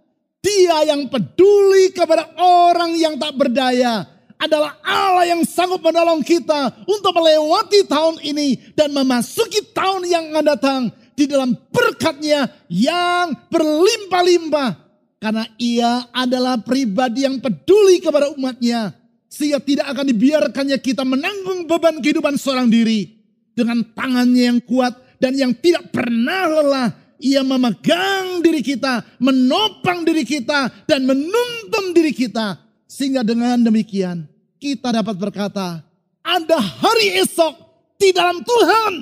Dia 0.46 0.94
yang 0.94 1.10
peduli 1.10 1.90
kepada 1.90 2.30
orang 2.38 2.94
yang 2.94 3.18
tak 3.18 3.34
berdaya 3.34 4.06
adalah 4.38 4.78
Allah 4.86 5.26
yang 5.26 5.42
sanggup 5.42 5.82
menolong 5.82 6.22
kita 6.22 6.86
untuk 6.86 7.10
melewati 7.18 7.82
tahun 7.82 8.22
ini 8.22 8.70
dan 8.78 8.94
memasuki 8.94 9.64
tahun 9.74 10.06
yang 10.06 10.30
akan 10.30 10.46
datang 10.46 10.82
di 11.18 11.26
dalam 11.26 11.50
berkatnya 11.74 12.46
yang 12.70 13.34
berlimpah-limpah. 13.50 14.86
Karena 15.18 15.48
ia 15.58 16.06
adalah 16.14 16.60
pribadi 16.62 17.26
yang 17.26 17.42
peduli 17.42 17.98
kepada 17.98 18.30
umatnya. 18.30 18.94
Sehingga 19.26 19.58
tidak 19.58 19.90
akan 19.90 20.06
dibiarkannya 20.14 20.78
kita 20.78 21.02
menanggung 21.02 21.66
beban 21.66 21.98
kehidupan 21.98 22.38
seorang 22.38 22.70
diri. 22.70 23.18
Dengan 23.56 23.82
tangannya 23.96 24.52
yang 24.54 24.60
kuat 24.62 24.94
dan 25.16 25.34
yang 25.34 25.56
tidak 25.56 25.88
pernah 25.88 26.44
lelah 26.44 26.88
ia 27.20 27.40
memegang 27.44 28.40
diri 28.44 28.60
kita, 28.60 29.04
menopang 29.20 30.04
diri 30.04 30.22
kita, 30.22 30.72
dan 30.84 31.04
menuntun 31.04 31.92
diri 31.96 32.12
kita. 32.12 32.60
Sehingga 32.86 33.26
dengan 33.26 33.60
demikian 33.60 34.24
kita 34.56 34.94
dapat 34.94 35.16
berkata, 35.18 35.82
ada 36.22 36.58
hari 36.58 37.20
esok 37.22 37.54
di 38.00 38.10
dalam 38.12 38.40
Tuhan. 38.42 38.92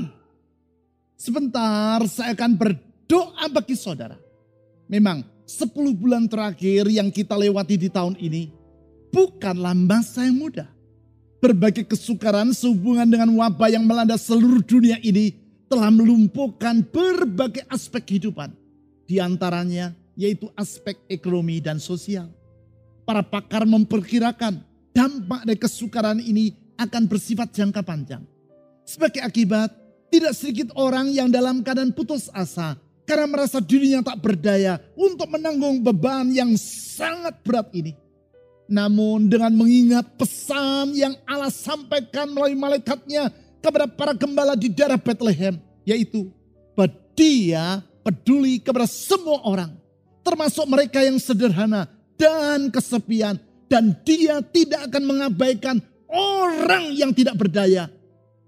Sebentar 1.15 2.05
saya 2.11 2.37
akan 2.37 2.53
berdoa 2.53 3.45
bagi 3.49 3.77
saudara. 3.79 4.19
Memang 4.91 5.25
10 5.49 5.73
bulan 5.97 6.29
terakhir 6.29 6.89
yang 6.89 7.09
kita 7.09 7.33
lewati 7.37 7.81
di 7.81 7.89
tahun 7.89 8.17
ini 8.21 8.65
bukanlah 9.15 9.79
masa 9.79 10.27
yang 10.27 10.37
mudah. 10.37 10.67
Berbagai 11.39 11.85
kesukaran 11.85 12.51
sehubungan 12.57 13.05
dengan 13.05 13.29
wabah 13.37 13.69
yang 13.69 13.85
melanda 13.85 14.17
seluruh 14.17 14.65
dunia 14.65 14.97
ini 15.05 15.44
telah 15.69 15.91
melumpuhkan 15.91 16.85
berbagai 16.85 17.65
aspek 17.69 18.15
kehidupan. 18.15 18.53
Di 19.05 19.21
antaranya 19.21 19.93
yaitu 20.15 20.49
aspek 20.55 20.97
ekonomi 21.11 21.59
dan 21.59 21.83
sosial. 21.83 22.31
Para 23.05 23.21
pakar 23.21 23.69
memperkirakan 23.69 24.63
dampak 24.95 25.45
dari 25.45 25.59
kesukaran 25.61 26.23
ini 26.23 26.55
akan 26.81 27.05
bersifat 27.05 27.53
jangka 27.53 27.83
panjang. 27.85 28.23
Sebagai 28.87 29.21
akibat, 29.21 29.75
tidak 30.09 30.33
sedikit 30.39 30.69
orang 30.79 31.11
yang 31.11 31.29
dalam 31.29 31.61
keadaan 31.61 31.91
putus 31.91 32.31
asa 32.33 32.79
karena 33.05 33.29
merasa 33.29 33.61
dirinya 33.61 34.01
tak 34.01 34.23
berdaya 34.23 34.81
untuk 34.97 35.29
menanggung 35.29 35.83
beban 35.85 36.31
yang 36.33 36.55
sangat 36.57 37.37
berat 37.45 37.69
ini. 37.77 37.93
Namun 38.65 39.29
dengan 39.29 39.53
mengingat 39.53 40.17
pesan 40.17 40.97
yang 40.97 41.13
Allah 41.29 41.53
sampaikan 41.53 42.33
melalui 42.33 42.57
malaikatnya 42.57 43.29
kepada 43.65 43.89
para 43.89 44.13
gembala 44.13 44.53
di 44.53 44.69
daerah 44.69 45.01
Bethlehem, 45.01 45.57
yaitu 45.89 46.29
bahwa 46.77 46.93
dia 47.17 47.81
peduli 48.05 48.61
kepada 48.61 48.85
semua 48.85 49.41
orang, 49.49 49.73
termasuk 50.21 50.69
mereka 50.69 51.01
yang 51.01 51.17
sederhana 51.17 51.89
dan 52.21 52.69
kesepian, 52.69 53.41
dan 53.73 53.97
dia 54.05 54.45
tidak 54.45 54.93
akan 54.93 55.03
mengabaikan 55.09 55.77
orang 56.13 56.93
yang 56.93 57.17
tidak 57.17 57.41
berdaya. 57.41 57.89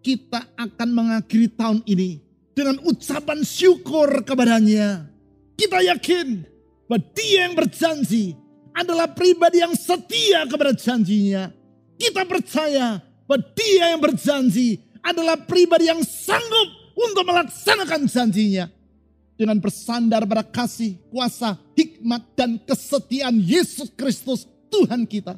Kita 0.04 0.44
akan 0.54 0.88
mengakhiri 0.92 1.50
tahun 1.56 1.80
ini 1.88 2.20
dengan 2.52 2.78
ucapan 2.84 3.42
syukur 3.42 4.22
kepadanya. 4.22 5.08
Kita 5.56 5.82
yakin 5.82 6.44
bahwa 6.86 7.00
dia 7.16 7.48
yang 7.48 7.56
berjanji 7.56 8.36
adalah 8.76 9.08
pribadi 9.08 9.64
yang 9.64 9.72
setia 9.72 10.44
kepada 10.46 10.76
janjinya. 10.76 11.50
Kita 11.96 12.22
percaya 12.28 13.00
bahwa 13.24 13.40
dia 13.56 13.96
yang 13.96 14.00
berjanji 14.04 14.78
adalah 15.06 15.38
pribadi 15.38 15.86
yang 15.86 16.02
sanggup 16.02 16.68
untuk 16.98 17.22
melaksanakan 17.22 18.10
janjinya. 18.10 18.66
Dengan 19.36 19.60
bersandar 19.60 20.24
pada 20.24 20.40
kasih, 20.40 20.96
kuasa, 21.12 21.60
hikmat, 21.76 22.24
dan 22.32 22.56
kesetiaan 22.56 23.36
Yesus 23.36 23.92
Kristus 23.92 24.48
Tuhan 24.72 25.04
kita. 25.04 25.36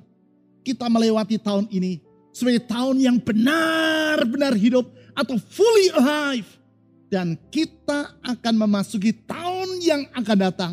Kita 0.63 0.87
melewati 0.87 1.35
tahun 1.35 1.67
ini 1.67 1.99
sebagai 2.31 2.63
tahun 2.71 3.03
yang 3.03 3.19
benar-benar 3.19 4.55
hidup 4.55 4.87
atau 5.19 5.35
fully 5.51 5.91
alive. 5.99 6.47
Dan 7.11 7.35
kita 7.51 8.15
akan 8.23 8.55
memasuki 8.55 9.11
tahun 9.27 9.83
yang 9.83 10.07
akan 10.15 10.37
datang 10.39 10.73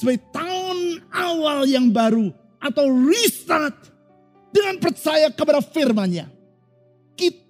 sebagai 0.00 0.24
tahun 0.32 1.04
awal 1.12 1.68
yang 1.68 1.92
baru 1.92 2.32
atau 2.62 2.86
restart 3.10 3.92
dengan 4.54 4.78
percaya 4.80 5.28
kepada 5.34 5.60
firman-Nya 5.60 6.30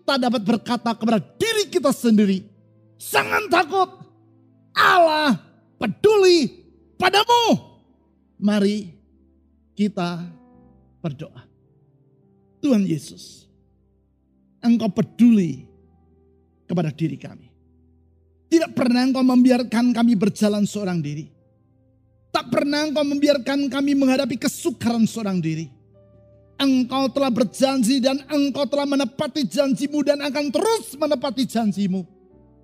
kita 0.04 0.20
dapat 0.20 0.44
berkata 0.44 0.92
kepada 0.92 1.16
diri 1.16 1.64
kita 1.72 1.88
sendiri, 1.88 2.44
jangan 3.00 3.48
takut, 3.48 3.88
Allah 4.76 5.40
peduli 5.80 6.60
padamu. 7.00 7.72
Mari 8.36 8.92
kita 9.72 10.20
berdoa. 11.00 11.48
Tuhan 12.60 12.84
Yesus, 12.84 13.48
Engkau 14.60 14.92
peduli 14.92 15.64
kepada 16.68 16.92
diri 16.92 17.16
kami. 17.16 17.48
Tidak 18.52 18.76
pernah 18.76 19.08
Engkau 19.08 19.24
membiarkan 19.24 19.96
kami 19.96 20.12
berjalan 20.20 20.68
seorang 20.68 21.00
diri. 21.00 21.32
Tak 22.28 22.52
pernah 22.52 22.84
Engkau 22.84 23.08
membiarkan 23.08 23.72
kami 23.72 23.96
menghadapi 23.96 24.36
kesukaran 24.36 25.08
seorang 25.08 25.40
diri 25.40 25.72
Engkau 26.54 27.10
telah 27.10 27.34
berjanji 27.34 27.98
dan 27.98 28.22
engkau 28.30 28.62
telah 28.70 28.86
menepati 28.86 29.42
janjimu 29.42 30.06
dan 30.06 30.22
akan 30.22 30.54
terus 30.54 30.94
menepati 30.94 31.44
janjimu. 31.50 32.06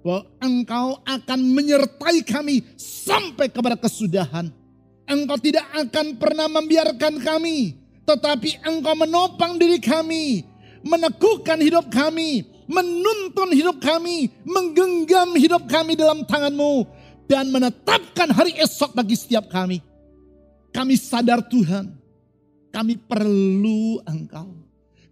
Bahwa 0.01 0.25
engkau 0.41 1.03
akan 1.03 1.41
menyertai 1.53 2.23
kami 2.23 2.63
sampai 2.79 3.51
kepada 3.51 3.75
kesudahan. 3.77 4.49
Engkau 5.11 5.37
tidak 5.43 5.67
akan 5.75 6.17
pernah 6.17 6.47
membiarkan 6.47 7.19
kami. 7.19 7.77
Tetapi 8.07 8.63
engkau 8.63 8.95
menopang 8.95 9.59
diri 9.59 9.83
kami. 9.83 10.47
Meneguhkan 10.87 11.59
hidup 11.59 11.91
kami. 11.91 12.47
Menuntun 12.71 13.51
hidup 13.53 13.83
kami. 13.83 14.31
Menggenggam 14.47 15.35
hidup 15.35 15.67
kami 15.67 15.99
dalam 15.99 16.23
tanganmu. 16.25 16.87
Dan 17.27 17.51
menetapkan 17.51 18.31
hari 18.31 18.55
esok 18.55 18.95
bagi 18.95 19.19
setiap 19.19 19.51
kami. 19.51 19.83
Kami 20.71 20.95
sadar 20.95 21.43
Tuhan 21.43 22.00
kami 22.71 22.97
perlu 22.97 23.99
Engkau. 24.07 24.55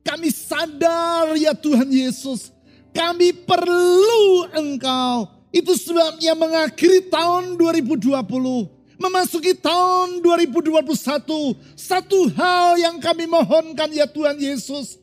Kami 0.06 0.32
sadar 0.32 1.36
ya 1.36 1.52
Tuhan 1.52 1.90
Yesus, 1.90 2.48
kami 2.96 3.34
perlu 3.34 4.48
Engkau. 4.56 5.28
Itu 5.52 5.76
sebabnya 5.76 6.32
mengakhiri 6.32 7.12
tahun 7.12 7.60
2020, 7.60 8.16
memasuki 8.96 9.52
tahun 9.52 10.24
2021, 10.24 11.56
satu 11.76 12.18
hal 12.32 12.80
yang 12.80 12.96
kami 13.00 13.28
mohonkan 13.28 13.92
ya 13.92 14.08
Tuhan 14.08 14.40
Yesus, 14.40 14.96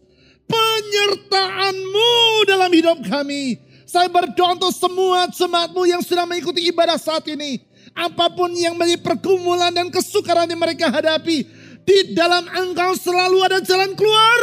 penyertaan-Mu 0.50 2.14
dalam 2.50 2.72
hidup 2.74 2.98
kami. 3.06 3.62
Saya 3.86 4.10
berdoa 4.10 4.58
untuk 4.58 4.74
semua 4.74 5.30
jemaatmu 5.30 5.86
yang 5.86 6.02
sedang 6.02 6.26
mengikuti 6.26 6.66
ibadah 6.66 6.98
saat 6.98 7.30
ini. 7.30 7.62
apa 7.96 8.28
pun 8.28 8.52
yang 8.52 8.76
menjadi 8.76 9.00
pergumulan 9.00 9.72
dan 9.72 9.88
kesukaran 9.88 10.52
yang 10.52 10.60
mereka 10.60 10.92
hadapi, 10.92 11.48
di 11.86 12.18
dalam 12.18 12.50
engkau 12.50 12.98
selalu 12.98 13.46
ada 13.46 13.62
jalan 13.62 13.94
keluar. 13.94 14.42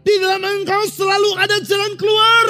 Di 0.00 0.14
dalam 0.16 0.40
engkau 0.40 0.82
selalu 0.88 1.30
ada 1.36 1.60
jalan 1.60 1.92
keluar. 2.00 2.46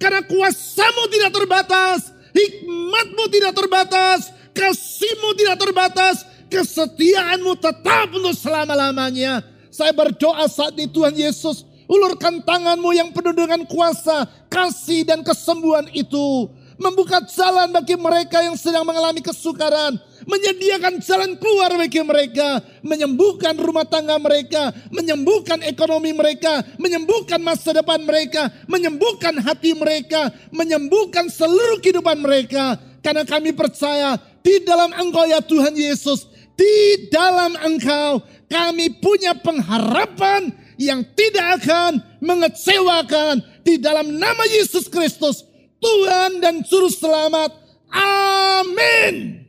Karena 0.00 0.24
kuasamu 0.24 1.04
tidak 1.12 1.32
terbatas, 1.36 2.12
hikmatmu 2.32 3.24
tidak 3.30 3.52
terbatas, 3.52 4.20
kasihmu 4.56 5.30
tidak 5.36 5.56
terbatas, 5.60 6.16
kesetiaanmu 6.48 7.56
tetap 7.60 8.08
untuk 8.12 8.34
selama-lamanya. 8.34 9.44
Saya 9.68 9.92
berdoa 9.92 10.48
saat 10.48 10.76
ini 10.76 10.88
Tuhan 10.90 11.14
Yesus, 11.14 11.64
ulurkan 11.88 12.40
tanganmu 12.40 12.90
yang 12.96 13.12
penuh 13.12 13.36
dengan 13.36 13.62
kuasa, 13.68 14.28
kasih 14.48 15.04
dan 15.08 15.20
kesembuhan 15.20 15.88
itu 15.92 16.50
membuka 16.78 17.22
jalan 17.30 17.70
bagi 17.70 17.94
mereka 17.94 18.42
yang 18.42 18.58
sedang 18.58 18.82
mengalami 18.86 19.22
kesukaran, 19.22 19.94
menyediakan 20.24 21.00
jalan 21.00 21.36
keluar 21.40 21.72
bagi 21.76 22.00
mereka, 22.04 22.60
menyembuhkan 22.84 23.56
rumah 23.56 23.86
tangga 23.88 24.16
mereka, 24.20 24.72
menyembuhkan 24.92 25.60
ekonomi 25.64 26.12
mereka, 26.12 26.64
menyembuhkan 26.76 27.40
masa 27.40 27.76
depan 27.76 28.02
mereka, 28.02 28.52
menyembuhkan 28.68 29.36
hati 29.40 29.72
mereka, 29.76 30.32
menyembuhkan 30.50 31.28
seluruh 31.28 31.80
kehidupan 31.80 32.20
mereka. 32.20 32.76
Karena 33.04 33.22
kami 33.24 33.52
percaya 33.52 34.16
di 34.40 34.64
dalam 34.64 34.92
Engkau 34.96 35.28
ya 35.28 35.44
Tuhan 35.44 35.76
Yesus, 35.76 36.24
di 36.56 37.08
dalam 37.12 37.52
Engkau 37.60 38.24
kami 38.48 38.96
punya 39.02 39.36
pengharapan 39.36 40.52
yang 40.80 41.04
tidak 41.14 41.62
akan 41.62 42.02
mengecewakan 42.18 43.42
di 43.62 43.78
dalam 43.78 44.18
nama 44.18 44.44
Yesus 44.48 44.90
Kristus 44.90 45.46
Tuhan 45.78 46.40
dan 46.40 46.64
Juru 46.64 46.88
Selamat. 46.88 47.52
Amin. 47.92 49.43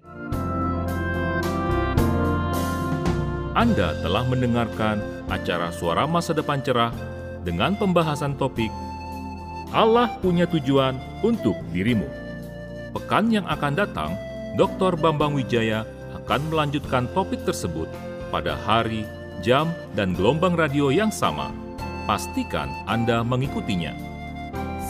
Anda 3.56 3.96
telah 4.04 4.28
mendengarkan 4.28 5.00
acara 5.32 5.72
Suara 5.72 6.04
Masa 6.04 6.36
Depan 6.36 6.60
Cerah 6.60 6.92
dengan 7.48 7.80
pembahasan 7.80 8.36
topik 8.36 8.68
Allah 9.76 10.08
punya 10.24 10.48
tujuan 10.48 10.96
untuk 11.20 11.60
dirimu. 11.76 12.08
Pekan 12.96 13.28
yang 13.28 13.44
akan 13.44 13.76
datang, 13.76 14.16
Dr. 14.56 14.96
Bambang 14.96 15.36
Wijaya 15.36 15.84
akan 16.24 16.48
melanjutkan 16.48 17.12
topik 17.12 17.44
tersebut 17.44 17.92
pada 18.32 18.56
hari, 18.56 19.04
jam, 19.44 19.76
dan 19.92 20.16
gelombang 20.16 20.56
radio 20.56 20.88
yang 20.94 21.12
sama. 21.12 21.52
Pastikan 22.08 22.72
Anda 22.88 23.20
mengikutinya. 23.20 23.92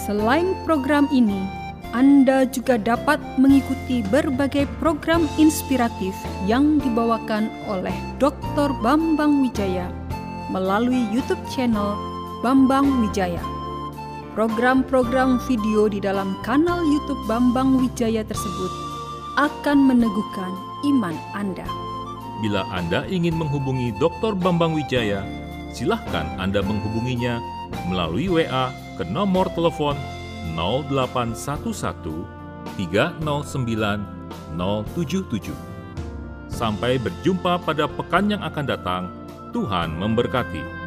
Selain 0.06 0.54
program 0.69 1.10
ini, 1.10 1.49
Anda 1.93 2.48
juga 2.50 2.80
dapat 2.80 3.21
mengikuti 3.38 4.02
berbagai 4.10 4.65
program 4.82 5.30
inspiratif 5.38 6.15
yang 6.50 6.82
dibawakan 6.82 7.52
oleh 7.69 7.93
Dr. 8.17 8.74
Bambang 8.82 9.45
Wijaya 9.45 9.91
melalui 10.50 11.06
YouTube 11.13 11.41
channel 11.52 11.93
Bambang 12.41 13.06
Wijaya. 13.06 13.41
Program-program 14.34 15.39
video 15.48 15.88
di 15.88 16.02
dalam 16.04 16.36
kanal 16.43 16.84
YouTube 16.84 17.21
Bambang 17.30 17.80
Wijaya 17.80 18.26
tersebut 18.26 18.71
akan 19.36 19.91
meneguhkan 19.91 20.52
iman 20.88 21.15
Anda. 21.36 21.67
Bila 22.43 22.67
Anda 22.71 23.08
ingin 23.08 23.36
menghubungi 23.36 23.95
Dr. 23.95 24.36
Bambang 24.36 24.76
Wijaya, 24.76 25.24
silahkan 25.71 26.28
Anda 26.39 26.60
menghubunginya 26.63 27.39
melalui 27.88 28.28
WA 28.28 28.71
ke 28.95 29.04
nomor 29.08 29.48
telepon 29.56 29.95
0811 30.54 32.28
309 32.78 34.16
077. 34.54 35.52
Sampai 36.52 37.02
berjumpa 37.02 37.60
pada 37.66 37.90
pekan 37.90 38.30
yang 38.30 38.46
akan 38.46 38.66
datang. 38.70 39.04
Tuhan 39.52 39.96
memberkati. 39.98 40.85